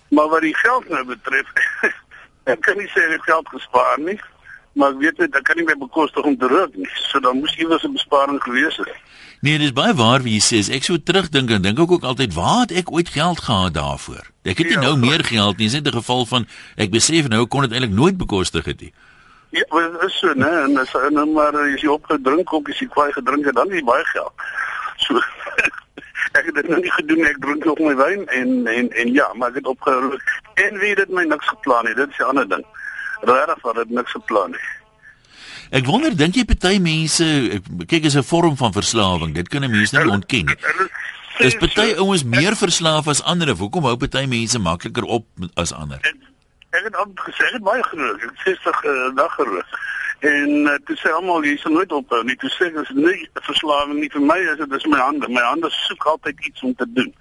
[0.09, 1.49] Maar wat die geld nou betref,
[2.53, 4.19] ek kan nie sê ek het geld gespaar nie,
[4.73, 6.89] maar ek weet net ek kan nie meer bekostig om te rook nie.
[7.09, 8.93] So dan moes iewers 'n besparing gewees het.
[9.41, 10.73] Nee, dis baie waar wie jy sê.
[10.73, 14.23] Ek so terugdink en dink ek ook altyd, waar het ek ooit geld gehad daarvoor?
[14.43, 15.67] Ek het nie ja, nou meer geld nie.
[15.67, 18.93] Dis net 'n geval van ek besef nou kon dit eintlik nooit bekostig het nie.
[19.49, 20.49] Ja, maar is so, né?
[20.63, 23.71] En as en dan maar as jy opgedrink ook as jy kwaai gedrink het, dan
[23.71, 24.33] is baie geld.
[24.97, 25.19] So
[26.39, 29.27] ek het dit nog nie gedoen ek drink nog my wyn en en en ja,
[29.33, 30.17] maar ek het opgehou
[30.53, 31.93] en wie het my niks geplan nie.
[31.93, 32.65] Dit is 'n ander ding.
[33.23, 34.65] Regtig, wat het niks geplan nie.
[35.73, 37.25] Ek wonder dink jy party mense
[37.89, 39.33] kyk is 'n vorm van verslawing.
[39.33, 40.57] Dit kan 'n mens nie ontken nie.
[41.39, 43.55] Is party ouens meer verslaaf as ander?
[43.55, 45.97] Hoekom hou party mense makliker op as ander?
[46.01, 46.15] Ek,
[46.69, 48.21] ek het al gesê ek het baie gerook.
[48.21, 49.79] Ek het 60 uh, dag gerook.
[50.19, 52.35] En uh, toe sê almal jy sal nooit ophou nie.
[52.35, 55.27] Toe sê dis nie verslawing nie vir my is dit is my hande.
[55.27, 57.13] My hande soek altyd iets om te doen.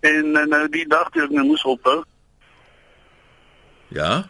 [0.00, 2.02] En uh, nou die dag toe ek nou moes ophou.
[3.88, 4.24] Ja.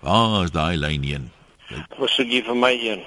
[0.00, 1.30] Waar is daai lyn heen?
[2.08, 3.04] Sê jy vir my een?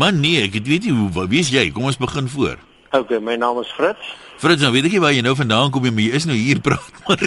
[0.00, 1.68] Man nee, ek weet nie hoe wie is jy?
[1.74, 2.56] Kom ons begin voor.
[2.96, 4.14] OK, my naam is Fritz.
[4.40, 6.34] Fritz, nou weet ek nie waar jy nou vandaan kom nie, maar jy is nou
[6.38, 7.20] hier praat maar.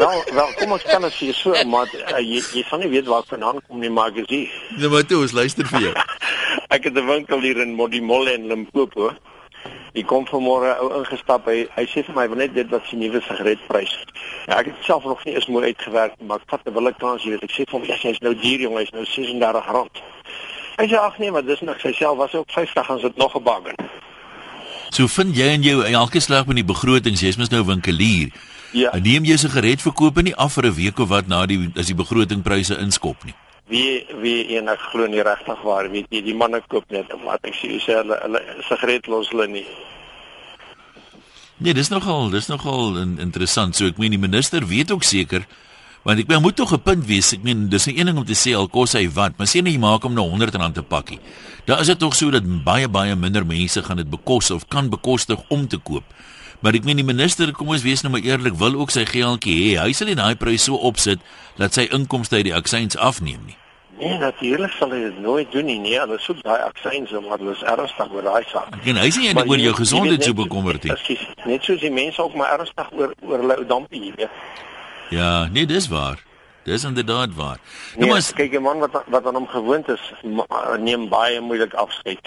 [0.00, 3.08] wel, wel, kom ons kan as jy so, maar uh, jy jy van nie weet
[3.08, 4.42] waar vandaan kom nie, maar ek sê.
[4.82, 5.94] Nou maar toe, ons luister vir jou.
[6.74, 9.14] ek het 'n winkel hier in Modimolle in Limpopo.
[9.94, 11.46] Ek kom vanmôre ou ingestap.
[11.46, 13.92] Hy hy sê vir my want net dit wat sy nuwe sigaretprys.
[14.48, 17.22] Ja, ek het self nog nie eens mooi uitgewerk, maar ek vat 'n wille kans
[17.22, 17.38] hier.
[17.42, 20.02] Ek sê vir hom, ja, hy's nou duur jong, hy's nou R36.
[20.76, 23.36] Hy sê ag nee, maar dis nog sy self was ook 50 en sit nog
[23.36, 23.74] 'n baggen.
[24.90, 28.30] So vind jy en jou elke slag met die begrotings, jy's mos nou winkelier.
[28.72, 28.90] Ja.
[28.90, 31.94] En neem jy sigaretverkope nie af vir 'n week of wat na die as die
[31.94, 33.34] begrotingpryse inskop nie.
[33.68, 37.46] Wie wie en ek glo nie regtig waar weet jy die manne koop net wat
[37.48, 39.66] ek sê sê hulle hulle sigaret los hulle nie.
[41.64, 43.76] Nee, dis nogal, dis nogal in, interessant.
[43.76, 45.46] So ek meen die minister weet ook seker
[46.04, 47.32] want ek meen moet tog 'n punt wees.
[47.32, 49.62] Ek meen dis 'n een ding om te sê al kos hy wat, maar sê
[49.62, 51.20] net jy maak hom nou R100 'n pakkie.
[51.64, 54.90] Dan is dit tog so dat baie baie minder mense gaan dit bekos of kan
[54.90, 56.04] bekostig om te koop.
[56.64, 59.56] Maar ek meen die minister, kom ons wees nou maar eerlik, wil ook sy geeltjie
[59.58, 59.72] hê.
[59.82, 61.20] Hy sal nie daai prys so opsit
[61.60, 63.58] dat sy inkomste uit die aksies afneem nie.
[63.98, 65.76] Nee, natuurlik sal hy dit nooit doen nie.
[65.82, 68.78] Nee, hulle soek daai aksies maar hulle is ernstig oor daai saak.
[68.80, 70.96] Meen hy sê jy Maar oor jou gesondheid so bekommerd nie.
[70.96, 71.26] Presies.
[71.44, 74.40] Net soos die mense ook maar ernstig oor oor hulle ou dampie, jy weet.
[75.12, 76.16] Ja, nee, dis waar.
[76.64, 77.60] Dis inderdaad waar.
[77.60, 80.12] Nou Nee, maar maar kyk 'n man wat wat aan hom gewoond is,
[80.80, 82.24] neem baie moeilik afskeid.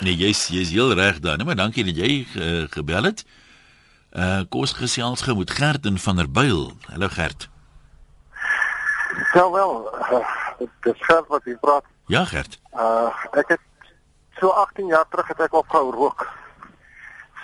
[0.00, 1.36] Nee, jy's jy's heel reg daar.
[1.36, 3.24] Nee, maar dankie dat jy uh, gebel het.
[4.12, 6.72] Uh kos gesels met Gert en van der Byl.
[6.86, 7.48] Hallo Gert.
[9.32, 11.84] Ja wel, uh, dit is geld wat jy praat.
[12.06, 12.60] Ja Gert.
[12.72, 13.60] Uh ek het
[14.38, 16.28] so 18 jaar terug het ek opgehou rook.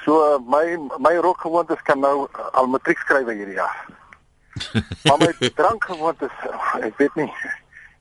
[0.04, 3.86] So uh, my my rookgewoontes kan nou uh, al matriek skryf hierdie jaar.
[5.04, 7.30] maar my drankgewoontes, uh, ek weet nie.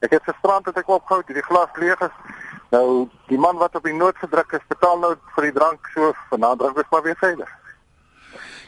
[0.06, 2.18] Ek het gisterand het ek opgehou, die glas leeg is.
[2.74, 6.14] Nou die man wat op die noot gedruk is, betaal nou vir die drank so
[6.32, 7.52] vanaand drink ek maar weer verder.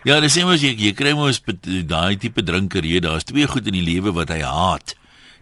[0.05, 1.41] Ja, dis mos jy jy kry mos
[1.89, 3.01] daai tipe drinker hier.
[3.01, 4.93] Daar's twee goed in die lewe wat hy haat.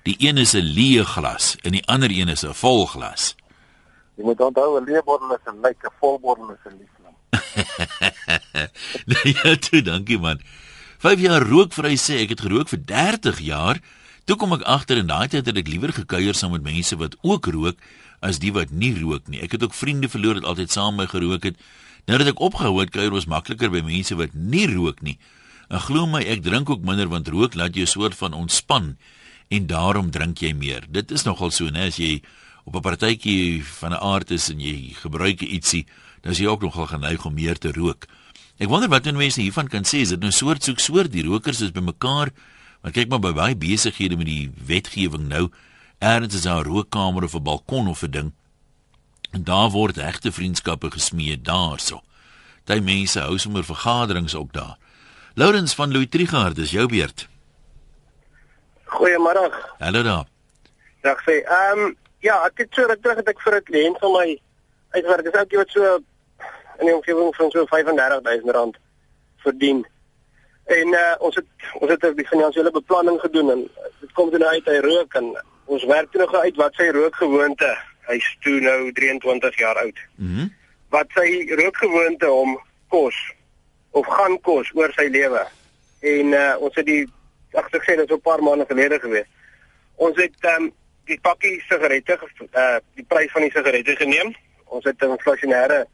[0.08, 3.36] Die een is 'n leë glas en die ander een is 'n vol glas.
[4.16, 7.18] Jy moet onthou 'n leebottel is 'n lyk, 'n volbottel is 'n liefling.
[9.10, 10.40] nee, ja, toe, dankie man.
[11.00, 13.80] 5 jaar rookvry sê ek het gerook vir 30 jaar.
[14.24, 17.18] Toe kom ek agter en daai tyd het ek liewer gekuier saam met mense wat
[17.22, 17.76] ook rook
[18.24, 19.42] as die wat nie rook nie.
[19.44, 21.60] Ek het ook vriende verloor wat altyd saam met my gerook het.
[22.08, 25.18] Nou dat ek opgehou het, kuier ons makliker by mense wat nie rook nie.
[25.70, 28.96] En glo my, ek drink ook minder want rook laat jou soort van ontspan
[29.54, 30.88] en daarom drink jy meer.
[30.90, 32.22] Dit is nogal so, né, as jy
[32.66, 35.86] op 'n partytjie van 'n aard is en jy gebruik ietsie,
[36.22, 38.08] dan is jy ook nogal geneig om meer te rook.
[38.58, 41.24] Ek wonder wat doen mense hiervan kan sê, is dit nou soort soek soort die
[41.24, 42.32] rokers is bymekaar.
[42.82, 45.50] Want kyk maar by baie besighede met die wetgewing nou,
[46.04, 48.34] ergens is daar 'n rookkamer of 'n balkon of 'n ding.
[49.32, 52.02] En daar word regte vriendskappe gesmee daarso.
[52.64, 54.78] Daai mense hou sommer vergaderings ook daar.
[55.34, 57.28] Lourens van Louis Trigard, dis jou beurt.
[58.86, 59.54] Goeiemôre.
[59.78, 60.26] Hallo daar.
[61.02, 61.44] Dag sê.
[61.44, 64.42] Ehm um, ja, ek het so ruk terug het ek vir 'n kliënt van my
[64.90, 65.24] uitgewerk.
[65.24, 65.96] Dis ook iets so
[66.80, 68.80] in die omgewing van so R35000
[69.38, 69.88] verdien.
[70.64, 71.46] En uh, ons het
[71.80, 75.36] ons het 'n finansiële beplanning gedoen en dit kom toe nou uit hy rook en
[75.66, 77.72] ons werk toe nog uit wat sy rookgewoonte.
[78.10, 79.98] Hy's toe nou 23 jaar oud.
[80.16, 80.36] Mhm.
[80.40, 80.52] Mm
[80.94, 82.52] Wat sy rookgewoonte hom
[82.94, 83.16] kos
[83.98, 85.42] of gaan kos oor sy lewe.
[86.06, 87.08] En uh, ons het die
[87.58, 89.26] ek sê dit so 'n paar maande gelede gewees.
[89.96, 90.70] Ons het um,
[91.10, 92.20] die pakkie sigarette
[92.54, 94.36] uh die prys van die sigarette geneem.
[94.66, 95.86] Ons het 'n inflasionêre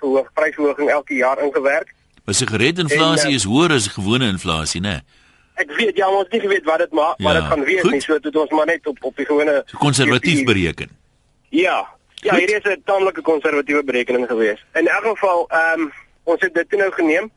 [0.00, 1.94] verhoog prysverhoging elke jaar ingewerk.
[2.24, 5.00] Maar sigaretinflasie En, uh, is hoër as gewone inflasie, né?
[5.60, 7.90] Ek weet ja, ons nie geweet wat dit maar Ja, dit gaan wees goed.
[7.92, 8.00] nie.
[8.00, 10.88] So het ons maar net op op die gewone So konservatief bereken.
[11.50, 11.78] Ja.
[12.20, 12.38] Ja, Goed.
[12.38, 14.60] hierdie is 'n tamelike konservatiewe berekening gewees.
[14.74, 15.92] In elk geval, ehm um,
[16.24, 17.30] ons het dit toe nou geneem.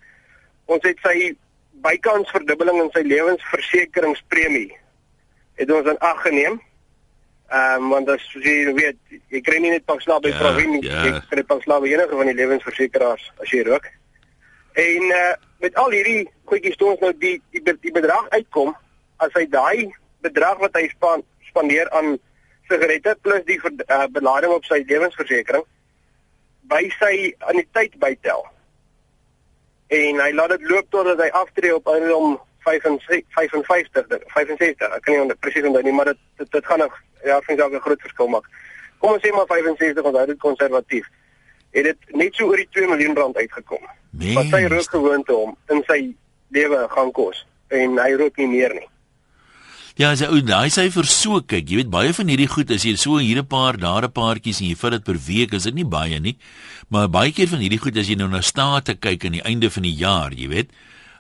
[0.66, 1.36] Ons het sy
[1.84, 4.72] bykans verdubbeling in sy lewensversekeringspremie
[5.56, 6.62] het ons in ag geneem.
[7.54, 8.98] Ehm um, want as jy weet,
[9.30, 11.04] jy kry nie net pakslaap by Ja, Provin nie, ja.
[11.06, 13.86] jy kry pakslaap by enige van die lewensversekeraars as jy rook.
[14.74, 15.34] En uh,
[15.64, 18.74] met al hierdie goedjies toe ons nou die die, die bedrag uitkom,
[19.24, 19.92] as hy daai
[20.26, 22.18] bedrag wat hy span, spandeer aan
[22.68, 25.64] sigarette plus die ver, uh, belading op sy lewensversekering
[26.72, 27.14] by sy
[27.52, 28.44] anniteit bytel.
[29.94, 34.86] En hy laat dit loop totdat hy aftree op ouderdom 55 55 65.
[34.88, 37.60] Ek kan nie onder presies onthou nie, maar dit dit, dit gaan nog ja, vind
[37.60, 38.48] ek 'n groot verskil maak.
[39.00, 41.08] Kom ons sê maar 65 onthou dit konservatief.
[41.72, 43.84] Het dit net so oor die 2 miljoen rand uitgekom.
[44.14, 44.72] Wat sy Mens.
[44.74, 46.00] rookgewoonte hom in sy
[46.54, 48.88] lewe gaan kos en hy rook nie meer nie.
[49.98, 52.86] Ja, as jy ou daai syfer so kyk, jy weet baie van hierdie goed as
[52.86, 55.64] jy so hier 'n paar, daar 'n paartjies en jy vat dit per week, is
[55.64, 56.38] dit nie baie nie.
[56.90, 59.70] Maar baie keer van hierdie goed as jy nou na state kyk aan die einde
[59.70, 60.70] van die jaar, jy weet,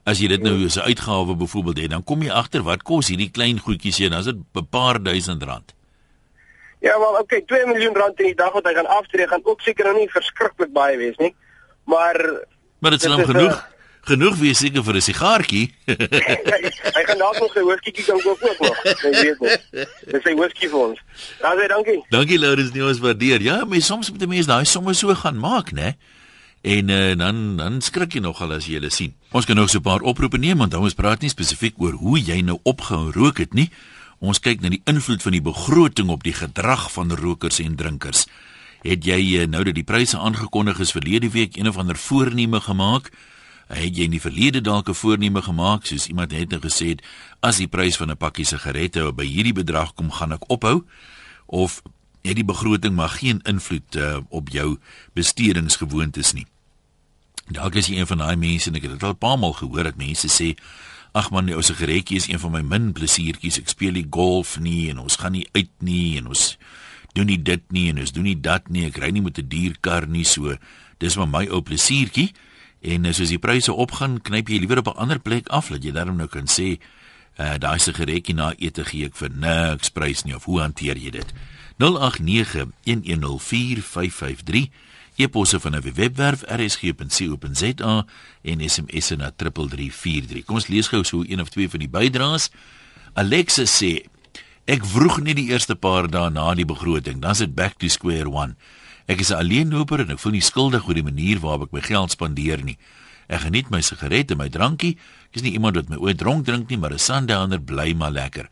[0.05, 3.09] as jy dit nou as 'n uitgawe byvoorbeeld het, dan kom jy agter wat kos
[3.09, 5.73] hierdie klein goedjies hier, dan is dit 'n paar duisend rand.
[6.81, 9.61] Ja, wel, okay, 2 miljoen rand in die dag wat hy gaan aftree gaan ook
[9.61, 11.33] seker nou nie verskriklik baie wees nie.
[11.85, 12.45] Maar
[12.83, 13.61] Maar dit sal Dit hom genoeg
[14.11, 15.65] genoeg wees seker vir 'n sigaartjie.
[15.87, 18.81] hy, gaan dalk nog sy whisky kan koop ook nog.
[18.83, 19.85] Jy weet nie.
[20.11, 20.99] Dis sy whisky vir ons.
[21.39, 22.01] Dan sê dankie.
[22.11, 23.41] Dankie Lourens, nie ons waardeer.
[23.41, 25.95] Ja, maar soms moet 'n mens daai somme so gaan maak, né?
[26.63, 29.15] En uh, dan dan skrik jy nogal as jy hulle sien.
[29.31, 32.19] Ons kan nog so 'n paar oproepe neem want ons praat nie spesifiek oor hoe
[32.19, 33.71] jy nou opgehou rook het nie.
[34.19, 38.27] Ons kyk na die invloed van die begroting op die gedrag van rokers en drinkers.
[38.83, 42.59] Het jy uh, nou dat die pryse aangekondig is verlede week een of ander voorneme
[42.59, 43.11] gemaak?
[43.71, 47.03] Het jy in die verlede dalk 'n voorneme gemaak soos iemand het nou gesê het
[47.39, 50.83] as die prys van 'n pakkie sigarette by hierdie bedrag kom gaan ek ophou
[51.45, 51.81] of
[52.21, 54.77] het die begroting maar geen invloed uh, op jou
[55.13, 56.45] bestedingsgewoontes nie.
[57.47, 59.53] Dalk is jy een van daai mense en ek het dit al 'n paar maal
[59.53, 60.55] gehoor dat mense sê
[61.11, 64.59] ag man die ou sigaretjie is een van my min plesiertjies ek speel nie golf
[64.59, 66.57] nie en ons gaan nie uit nie en ons
[67.13, 69.47] doen nie dit nie en ons doen nie dat nie ek ry nie met 'n
[69.47, 70.57] dierkar nie so
[70.99, 72.31] dis maar my ou plesiertjie
[72.81, 75.91] en as die pryse opgaan knyp jy liewer op 'n ander plek af dat jy
[75.91, 76.79] daarom nou kan sê
[77.39, 81.09] uh, daai sigaretjie na ete gee ek vir niks prys nie of hoe hanteer jy
[81.11, 81.33] dit
[81.79, 84.69] 0891104553
[85.15, 88.05] e-posse van 'n webwerf rsg.co.za
[88.41, 90.43] en SMS na 3343.
[90.43, 92.49] Kom ons lees gou so een of twee van die bydraes.
[93.13, 94.05] Alexa sê
[94.65, 98.29] ek vroeg net die eerste paar dae na die begroting, dan's dit back to square
[98.29, 98.55] one.
[99.07, 101.81] Ek is 'n alleenloper en ek voel nie skuldig oor die manier waarop ek my
[101.81, 102.77] geld spandeer nie.
[103.27, 104.97] Ek geniet my sigaret en my drankie.
[105.31, 108.11] Ek is nie iemand wat my ooit dronk drink nie, maar 'n sundowner bly maar
[108.11, 108.49] lekker.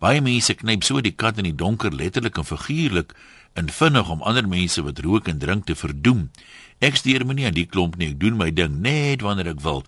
[0.00, 3.14] Baie mense knyp so die kat in die donker letterlik en figuurlik
[3.54, 6.30] en vinnig om ander mense wat rook en drink te verdoem.
[6.80, 8.08] Ek steur my nie aan die klomp nie.
[8.08, 9.84] Ek doen my ding net wanneer ek wil.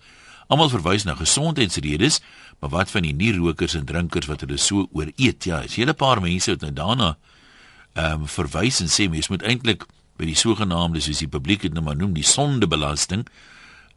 [0.47, 2.21] Almal verwys na gesondheidsredes,
[2.59, 5.43] maar wat van die nie-rokers en drinkers wat hulle so ooreet?
[5.43, 7.17] Ja, is hele paar mense wat nou daarna
[7.93, 9.85] ehm um, verwys en sê mens moet eintlik
[10.17, 13.25] by die sogenaamde soos die publiek dit nou maar noem die sondebelasting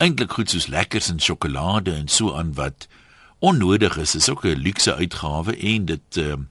[0.00, 2.88] eintlik goed soos lekkers en sjokolade en so aan wat
[3.40, 4.12] onnodig is.
[4.12, 6.46] Dit is ook 'n luukse uitgawe en dit ehm uh,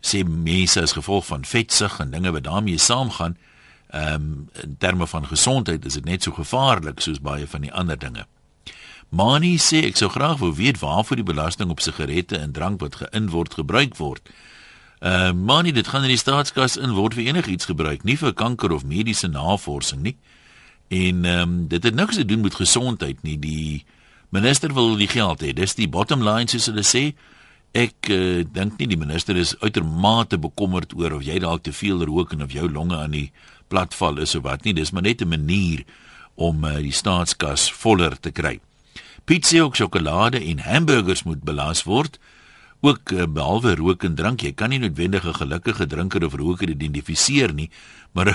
[0.00, 3.36] sê mense as gevolg van vetsug en dinge wat daarmee saamgaan,
[3.90, 7.72] ehm um, in terme van gesondheid is dit net so gevaarlik soos baie van die
[7.72, 8.26] ander dinge.
[9.10, 13.00] Mani sê ek sou graag wou weet waarvoor die belasting op sigarette en drank wat
[13.02, 14.30] geïn word gebruik word.
[15.02, 18.70] Uh, Mani, dit gaan in die staatskas in word vir enigiets gebruik, nie vir kanker
[18.76, 20.16] of mediese navorsing nie.
[20.90, 23.38] En ehm um, dit het niks te doen met gesondheid nie.
[23.38, 23.84] Die
[24.30, 25.52] minister wil die geld hê.
[25.54, 27.04] Dis die bottom line soos hulle sê.
[27.74, 32.02] Ek uh, dink nie die minister is uitermate bekommerd oor of jy dalk te veel
[32.06, 33.30] rook en of jou longe aan die
[33.70, 34.74] platval is of wat nie.
[34.74, 35.84] Dis maar net 'n manier
[36.34, 38.60] om uh, die staatskas voller te kry.
[39.30, 42.18] Pizza ook sjokolade en hamburgers moet belas word.
[42.80, 46.68] Ook uh, behalwe rook en drank, jy kan nie noodwendig 'n gelukkige drinker of roker
[46.68, 47.70] identifiseer nie,
[48.10, 48.34] maar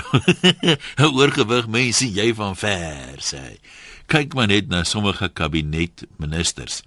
[0.96, 3.60] 'n oorgewig mens sien jy van ver sê.
[4.06, 6.82] Kyk maar net na sommige kabinetministers.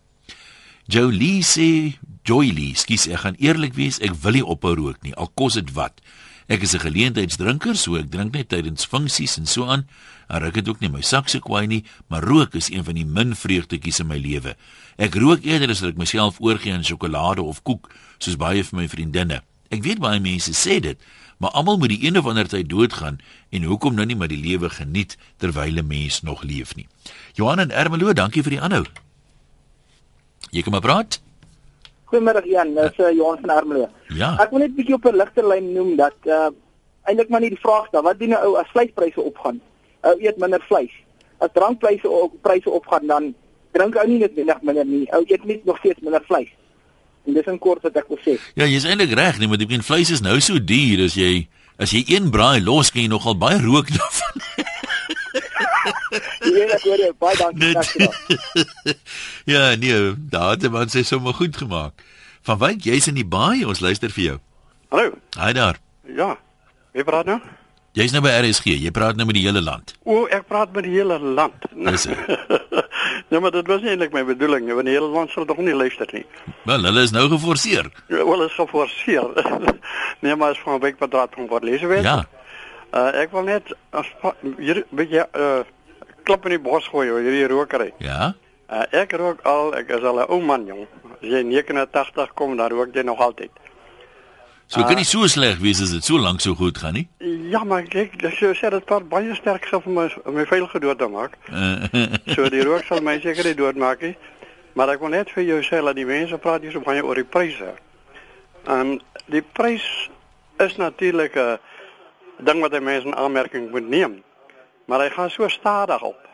[0.85, 1.93] Jolie sê
[2.23, 5.69] Joylie, skus ek gaan eerlik wees, ek wil nie ophou rook nie, al kos dit
[5.77, 6.01] wat.
[6.49, 9.85] Ek is 'n geleentheidsdrinker, so ek drink net tydens funksies en so aan.
[10.27, 12.95] En ek het ook nie my sak se kwaai nie, maar rook is een van
[12.95, 14.55] die min vreugdetjies in my lewe.
[14.97, 18.79] Ek rook eerder as dat ek myself oorgee aan sjokolade of koek, soos baie van
[18.79, 19.43] my vriendinne.
[19.69, 20.97] Ek weet baie mense sê dit,
[21.37, 24.41] maar almal moet die een of ander tyd doodgaan en hoekom nou nie maar die
[24.41, 26.87] lewe geniet terwyl 'n mens nog leef nie.
[27.33, 28.85] Johan en Ermelo, dankie vir die aanhou.
[30.49, 31.21] Jy kom maar praat.
[32.05, 33.89] Goeiemôre Jan, dis uh, Johan van Ermelo.
[34.15, 34.33] Ja.
[34.41, 36.49] Ek wil net 'n bietjie op 'n ligter lyn noem dat uh
[37.09, 39.61] eintlik maar nie die vraag daar, wat doen 'n ou as vleispryse opgaan?
[40.01, 40.91] Ou eet minder vleis.
[41.37, 43.33] As drankpryse op pryse opgaan dan
[43.71, 45.11] drink ou nie net minder minder nie.
[45.13, 46.49] Ou eet net nog steeds minder vleis.
[47.25, 48.39] En dis 'n kort wat ek wil sê.
[48.53, 51.47] Ja, jy's eintlik reg, nee, maar die begin vleis is nou so duur as jy
[51.77, 54.41] as jy een braai los kan jy nogal baie rook daarvan.
[56.39, 57.13] Ja, ek hoor jou.
[57.19, 57.73] Baie dankie
[59.53, 61.93] ja, nee, daar het man sê sommer goed gemaak.
[62.49, 64.35] Van wyk jy's in die baai, ons luister vir jou.
[64.89, 65.11] Hallo.
[65.37, 65.77] Haai daar.
[66.17, 66.31] Ja.
[66.97, 67.35] Wie praat nou?
[67.93, 68.71] Jy's nou by RSG.
[68.81, 69.93] Jy praat nou met die hele land.
[70.01, 71.67] O, ek praat met die hele land.
[71.91, 72.23] Dis dit.
[73.29, 75.77] ja, maar dit was nie eintlik my bedoeling, want die hele land sal tog nie
[75.77, 76.23] luister nie.
[76.65, 77.91] Wel, hulle is nou geforseer.
[78.09, 79.29] Ja, wel is geforseer.
[80.25, 82.01] nee, maar as van 'n week kwadraat van wat lees weet.
[82.01, 82.23] Ja.
[82.89, 84.09] Uh, ek wil net as
[84.57, 85.61] hier bietjie uh
[86.25, 87.93] klip in die bos gooi oor hierdie rokery.
[88.01, 88.33] Ja.
[88.65, 90.87] Uh, ek rook al, ek is al 'n ou man jong.
[91.19, 93.51] As jy 89 kom, dan rook jy nog altyd.
[94.69, 97.07] So kan nie so sleg wees as dit so lank so goed gaan nie.
[97.49, 100.45] Ja, maar kyk, dis so sê dit vat baie sterk gif om my om my
[100.45, 101.39] veil gedood te maak.
[102.35, 104.13] so die rook sal my seker nie doodmaak nie.
[104.77, 107.17] Maar ek wil net vir jou sê dat die mense praat hier so baie oor
[107.17, 107.73] die pryse.
[108.69, 108.99] En
[109.33, 109.87] die prys
[110.61, 111.57] is natuurlik 'n
[112.45, 114.21] ding wat die mense in aanmerking moet neem.
[114.85, 116.29] Maar hy gaan so stadig op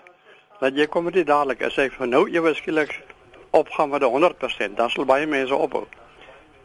[0.59, 2.91] dat jy kom dit dadelik as hy vir nou ewe skielik
[3.55, 5.85] opgaan met 100%, dan sal baie mense ophou.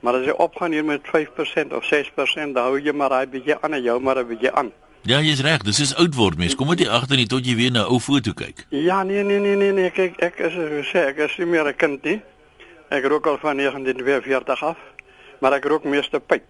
[0.01, 3.57] Maar as jy opgaan hier met 5% of 6%, dan hou jy maar daai bietjie
[3.61, 4.73] aan en jou maar 'n bietjie aan.
[5.03, 6.55] Ja, jy's reg, dis is oud word mens.
[6.55, 8.67] Kom net agter nie tot jy weer na ou foto kyk.
[8.69, 10.53] Ja, nee nee nee nee nee, kyk ek is
[10.93, 12.21] sê ek is nie meer 'n kind nie.
[12.91, 14.77] Ek rook al van 1942 af,
[15.41, 16.43] maar ek rook meeste pyp.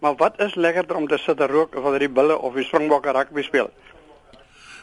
[0.00, 2.64] Maar wat is lekkerder om te sit en rook of wanneer die bulle of die
[2.64, 3.70] springbokke rugby speel?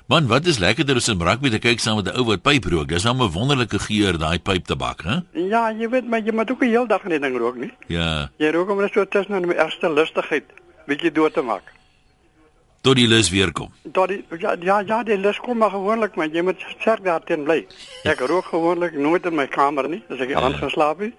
[0.05, 2.65] Man, wat is lekkerder as 'n rugby te kyk saam met 'n ou wat pyp
[2.65, 2.87] rook?
[2.87, 5.17] Dis nou 'n wonderlike geur daai pyp tabak, hè?
[5.33, 7.73] Ja, jy weet maar jy moet ook 'n heel dag net ding rook nie.
[7.87, 8.29] Ja.
[8.37, 10.43] Jy rook om net so tussen in die eerste lustigheid
[10.85, 11.73] bietjie dood te maak.
[12.81, 13.71] Tot die lus weer kom.
[13.91, 17.43] Tot die ja ja ja, die lus kom maar gewoonlik, maar jy moet sterk daarteen
[17.43, 17.65] bly.
[18.03, 20.41] Ek rook gewoonlik nooit in my kamer nie, as ek ja.
[20.41, 21.13] aan geslaap het.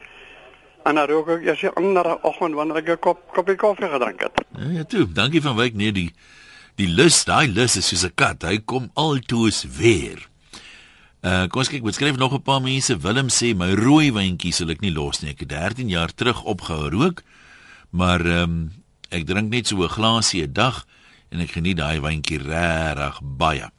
[0.85, 4.21] En dan rook ek eers 'n ander oggend wanneer ek 'n kop koppie koffie gedrink
[4.21, 4.45] het.
[4.59, 5.13] Ja, ja, toe.
[5.13, 6.13] Dankie van wyk nee die
[6.77, 8.43] Die lus, daai lus is soos 'n kat.
[8.45, 10.21] Hy kom altoos weer.
[11.25, 13.01] Uh kom ons kyk, wat skryf nog 'n paar mense.
[13.01, 15.31] Willem sê my rooi wyntjie sal ek nie los nie.
[15.31, 17.23] Ek het 13 jaar terug opgehou rook,
[17.91, 18.73] maar ehm um,
[19.09, 20.87] ek drink net so 'n glasie 'n dag
[21.31, 23.71] en ek geniet daai wyntjie regtig baie.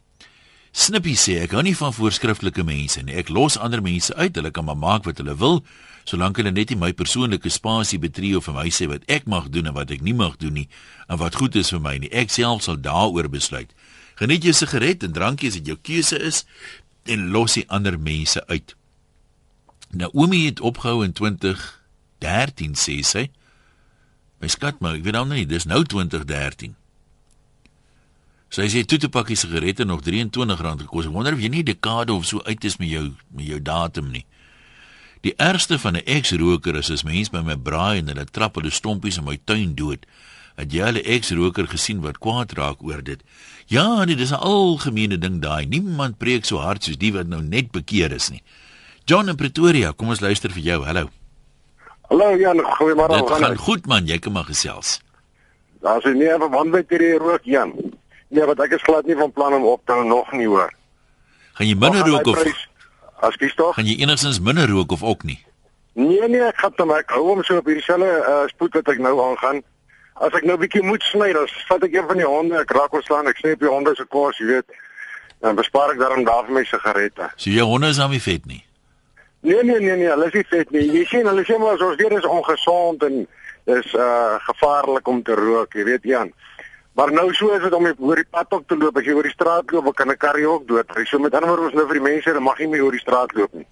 [0.72, 3.14] Snippy sê ek hou nie van voorskriftelike mense nie.
[3.14, 4.36] Ek los ander mense uit.
[4.36, 5.64] Hulle kan maar maak wat hulle wil
[6.08, 9.50] solank hulle net nie my persoonlike spasie betree of vir my sê wat ek mag
[9.52, 10.68] doen en wat ek nie mag doen nie
[11.08, 12.12] en wat goed is vir my nie.
[12.16, 13.74] Ek self sal daaroor besluit.
[14.18, 16.46] Geniet jou sigaret en drankie as dit jou keuse is
[17.12, 18.76] en los die ander mense uit.
[19.92, 23.28] Naomi het opgehou in 2013 sê sy.
[24.40, 26.76] My skat maar, ek weet nou nie, dis nou 2013.
[28.54, 31.08] Sy sê toe te pakkie sigarette nog R23 gekos.
[31.08, 34.12] Ek wonder of jy nie dekade of so uit is met jou met jou datum
[34.14, 34.24] nie.
[35.22, 38.70] Die ergste van 'n ex-roker is as mense by my braai en hulle trap hulle
[38.70, 40.06] stompies in my tuin dood.
[40.56, 43.22] Het jy al 'n ex-roker gesien wat kwaad raak oor dit?
[43.66, 45.66] Ja, nee, dis 'n algemene ding daai.
[45.66, 48.42] Niemand preek so hard soos die wat nou net bekeer is nie.
[49.06, 50.84] John in Pretoria, kom ons luister vir jou.
[50.84, 51.10] Hallo.
[52.10, 53.18] Hallo Jan, goeiemôre.
[53.20, 55.02] Dit gaan goed man, jy kan maar gesels.
[55.82, 57.74] Daar's nie ewe wanbyd hierdie rook Jan.
[58.28, 60.74] Nee, wat ek is glad nie van plan om op te nog nie hoor.
[61.54, 62.68] Gaan jy minder rook of prijs,
[63.20, 63.76] As kies tog?
[63.76, 65.40] Gaan jy enigstens minder rook of ook nie?
[65.98, 68.92] Nee nee, ek gaan dan ek hou hom so op hierdie selfe uh, spoed wat
[68.94, 69.64] ek nou aangaan.
[70.22, 72.94] As ek nou bietjie moet sny, dan vat ek een van die honde, ek raak
[72.94, 74.78] hom slaan, ek sny op die honde se kos, jy weet.
[75.42, 77.30] Dan bespaar ek daarom daar vir my sigarette.
[77.38, 78.64] So jou honde is aan die vet nie.
[79.46, 80.86] Nee nee nee nee, hulle is nie vet nie.
[81.00, 83.20] Jy sien, hulle sê maar ons weer is ongesond en
[83.78, 86.34] is uh gevaarlik om te rook, jy weet Jan.
[86.98, 88.96] Maar nou so is dit om oor die pad op te loop.
[88.98, 90.90] As jy oor die straat loop, kan 'n karry ook dood.
[91.06, 93.06] So met ander woorde, ons nou vir die mense, hulle mag nie meer oor die
[93.06, 93.68] straat loop nie.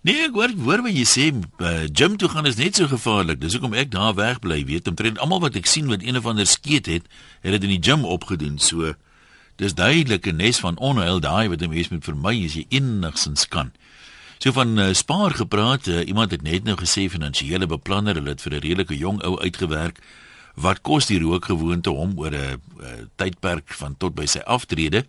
[0.00, 1.24] Nee, ek hoor hoor wat jy sê,
[1.60, 3.40] uh, gym toe gaan is net so gevaarlik.
[3.40, 6.26] Dis hoekom ek daar weg bly, weet, omtrent almal wat ek sien wat een of
[6.26, 7.02] ander skeet het,
[7.42, 8.58] het dit in die gym opgedoen.
[8.58, 8.94] So
[9.56, 13.48] dis duidelik 'n nes van onheil daai wat 'n mens moet vermy as jy enigsins
[13.48, 13.72] kan.
[14.38, 18.40] So van uh, spaar gepraat, uh, iemand het net nou gesê finansiële beplanner, hulle het
[18.40, 19.98] vir 'n redelike jong ou uitgewerk
[20.58, 22.60] wat kos die rookgewoonte hom oor 'n
[23.16, 25.04] tydperk van tot by sy aftrede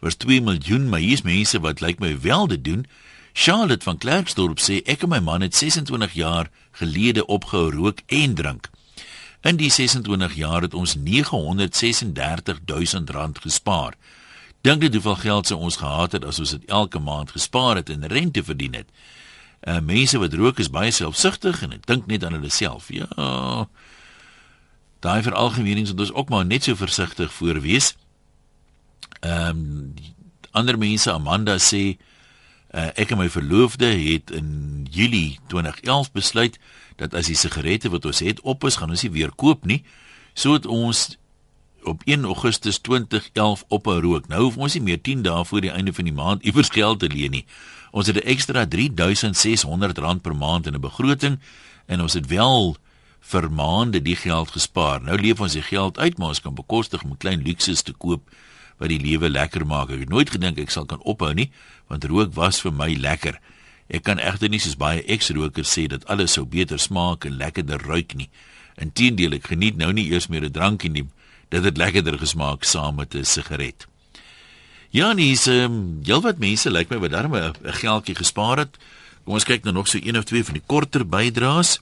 [0.00, 2.86] was 2 miljoen maar hier's mense wat lyk my wel dit doen.
[3.32, 8.34] Charlotte van Klerksdorp sê ek en my man het 26 jaar gelede opgehou rook en
[8.34, 8.70] drink.
[9.40, 13.94] In die 26 jaar het ons 936000 rand gespaar.
[14.60, 17.88] Dink dit hoeveel geld sou ons gehad het as ons dit elke maand gespaar het
[17.88, 18.86] en rente verdien het.
[19.60, 22.92] Uh, mense wat rook is baie selfsugtig en dink net aan hulle self.
[22.92, 23.06] Ja
[25.00, 27.94] daai veralgemenings moet ons ook maar net so versigtig voor wees.
[29.20, 29.94] Ehm um,
[30.50, 31.96] ander mense Amanda sê
[32.74, 36.58] uh, ek en my verloofde het in Julie 2011 besluit
[36.98, 39.84] dat as die sigarette wat ons het op is, gaan ons nie weer koop nie.
[40.34, 41.20] So het ons
[41.88, 44.28] op 1 Augustus 2011 op 'n rook.
[44.28, 46.98] Nou hoef ons nie meer 10 dae voor die einde van die maand iewers geld
[46.98, 47.46] te leen nie.
[47.90, 51.40] Ons het 'n ekstra 3600 rand per maand in 'n begroting
[51.86, 52.76] en ons het wel
[53.20, 55.02] vir maande die geld gespaar.
[55.02, 58.28] Nou leef ons die geld uit, maar ons kan bekostig om klein luksus te koop
[58.80, 59.90] wat die lewe lekker maak.
[59.90, 61.50] Ek het nooit gedink ek sal kan ophou nie,
[61.88, 63.36] want rook was vir my lekker.
[63.90, 67.82] Ek kan egter nie soos baie ex-rokers sê dat alles sou beter smaak en lekkerder
[67.82, 68.30] ruik nie.
[68.80, 71.06] Inteendeel, ek geniet nou nie eers meer 'n drankie nie,
[71.50, 73.86] dit het lekkerder gesmaak saam met 'n sigaret.
[74.90, 78.58] Ja, nee, is ehm um, heelwat mense lyk like my wat daarmee 'n geldjie gespaar
[78.58, 78.78] het.
[79.24, 81.80] Kom ons kyk nou nog so een of twee van die korter bydraes.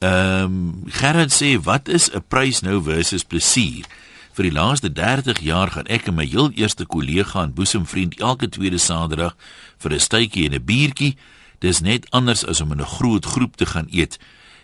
[0.00, 3.84] Ehm um, Gerard sê wat is 'n prys nou versus plesier?
[4.32, 8.48] Vir die laaste 30 jaar gaan ek en my heel eerste kollega en boesemvriend elke
[8.48, 9.36] tweede Saterdag
[9.78, 11.16] vir 'n stytjie en 'n biertjie.
[11.58, 14.18] Dis net anders as om in 'n groot groep te gaan eet.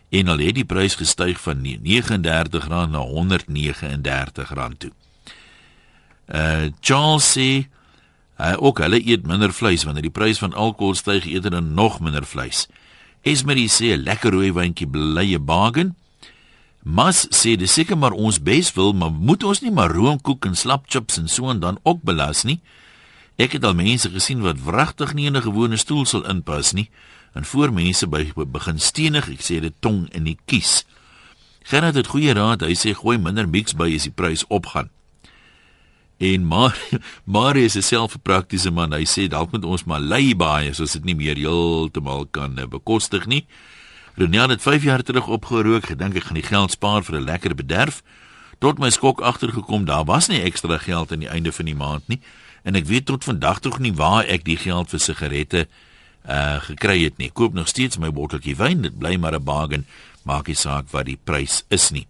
[0.09, 4.93] En al het die prys gestyg van R39 na R139 toe.
[6.32, 7.68] Uh Charles sê
[8.37, 12.01] hy ook hulle eet minder vleis wanneer die prys van alkohol styg, eet hulle nog
[12.01, 12.68] minder vleis.
[13.27, 15.97] Esmerie sê 'n lekker rooi wyntjie blye bargain.
[16.83, 20.55] Mas sê dis seker maar ons bes wil, maar moet ons nie maar roomkoek en
[20.55, 22.61] slapchips en so en dan ook belas nie.
[23.37, 26.89] Ek het al mense gesien wat wragtig nie in 'n gewone stoel sal inpas nie
[27.35, 30.85] en voor mense by begin stenig, ek sê dit tong in die kies.
[31.62, 34.89] Gerard het goeie raad, hy sê gooi minder mix by as die prys opgaan.
[36.19, 36.79] En maar
[37.35, 38.93] maar is 'n selfpraktiese man.
[38.93, 42.67] Hy sê dalk moet ons maar lei baie soos dit nie meer heeltemal kan eh,
[42.67, 43.47] bekostig nie.
[44.17, 47.55] Ronel het 5 jaar terug opgerook, gedink ek gaan die geld spaar vir 'n lekker
[47.55, 48.03] bederf.
[48.59, 52.09] Tot my skok agtergekom, daar was nie ekstra geld aan die einde van die maand
[52.09, 52.21] nie
[52.67, 55.67] en ek weet tot vandag tog nie waar ek die geld vir sigarette
[56.27, 57.31] uh gekry het nie.
[57.31, 59.87] Koop nog steeds my botteltjie wyn, dit bly maar 'n bargain,
[60.25, 62.07] maak nie saak wat die prys is nie.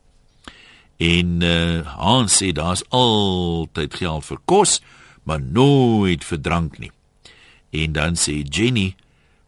[0.96, 4.78] En uh Hans sê daar's altyd geld vir kos,
[5.24, 6.92] maar nooit vir drank nie.
[7.70, 8.94] En dan sê Jenny,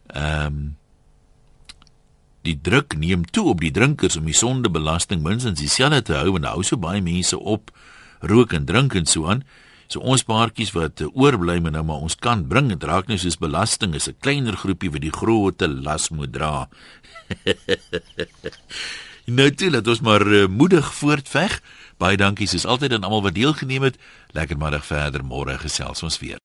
[0.07, 0.77] ehm um,
[2.47, 6.47] die druk neem toe op die drinkers om die sondebelasting minstens dieselfde te hou en
[6.49, 7.73] hou so baie mense op
[8.25, 9.43] rook en drink en so aan.
[9.89, 13.41] So ons paartjies wat oorbly maar nou maar ons kan bring dit raak nie soos
[13.41, 16.69] belasting is 'n kleiner groepie wat die groot las moet dra.
[19.29, 21.59] Nou toe, laat ons maar uh, moedig voortveg.
[22.01, 23.99] Baie dankie soos altyd aan almal wat deelgeneem het.
[24.33, 26.37] Lekker middag verder, môre gesels ons weer.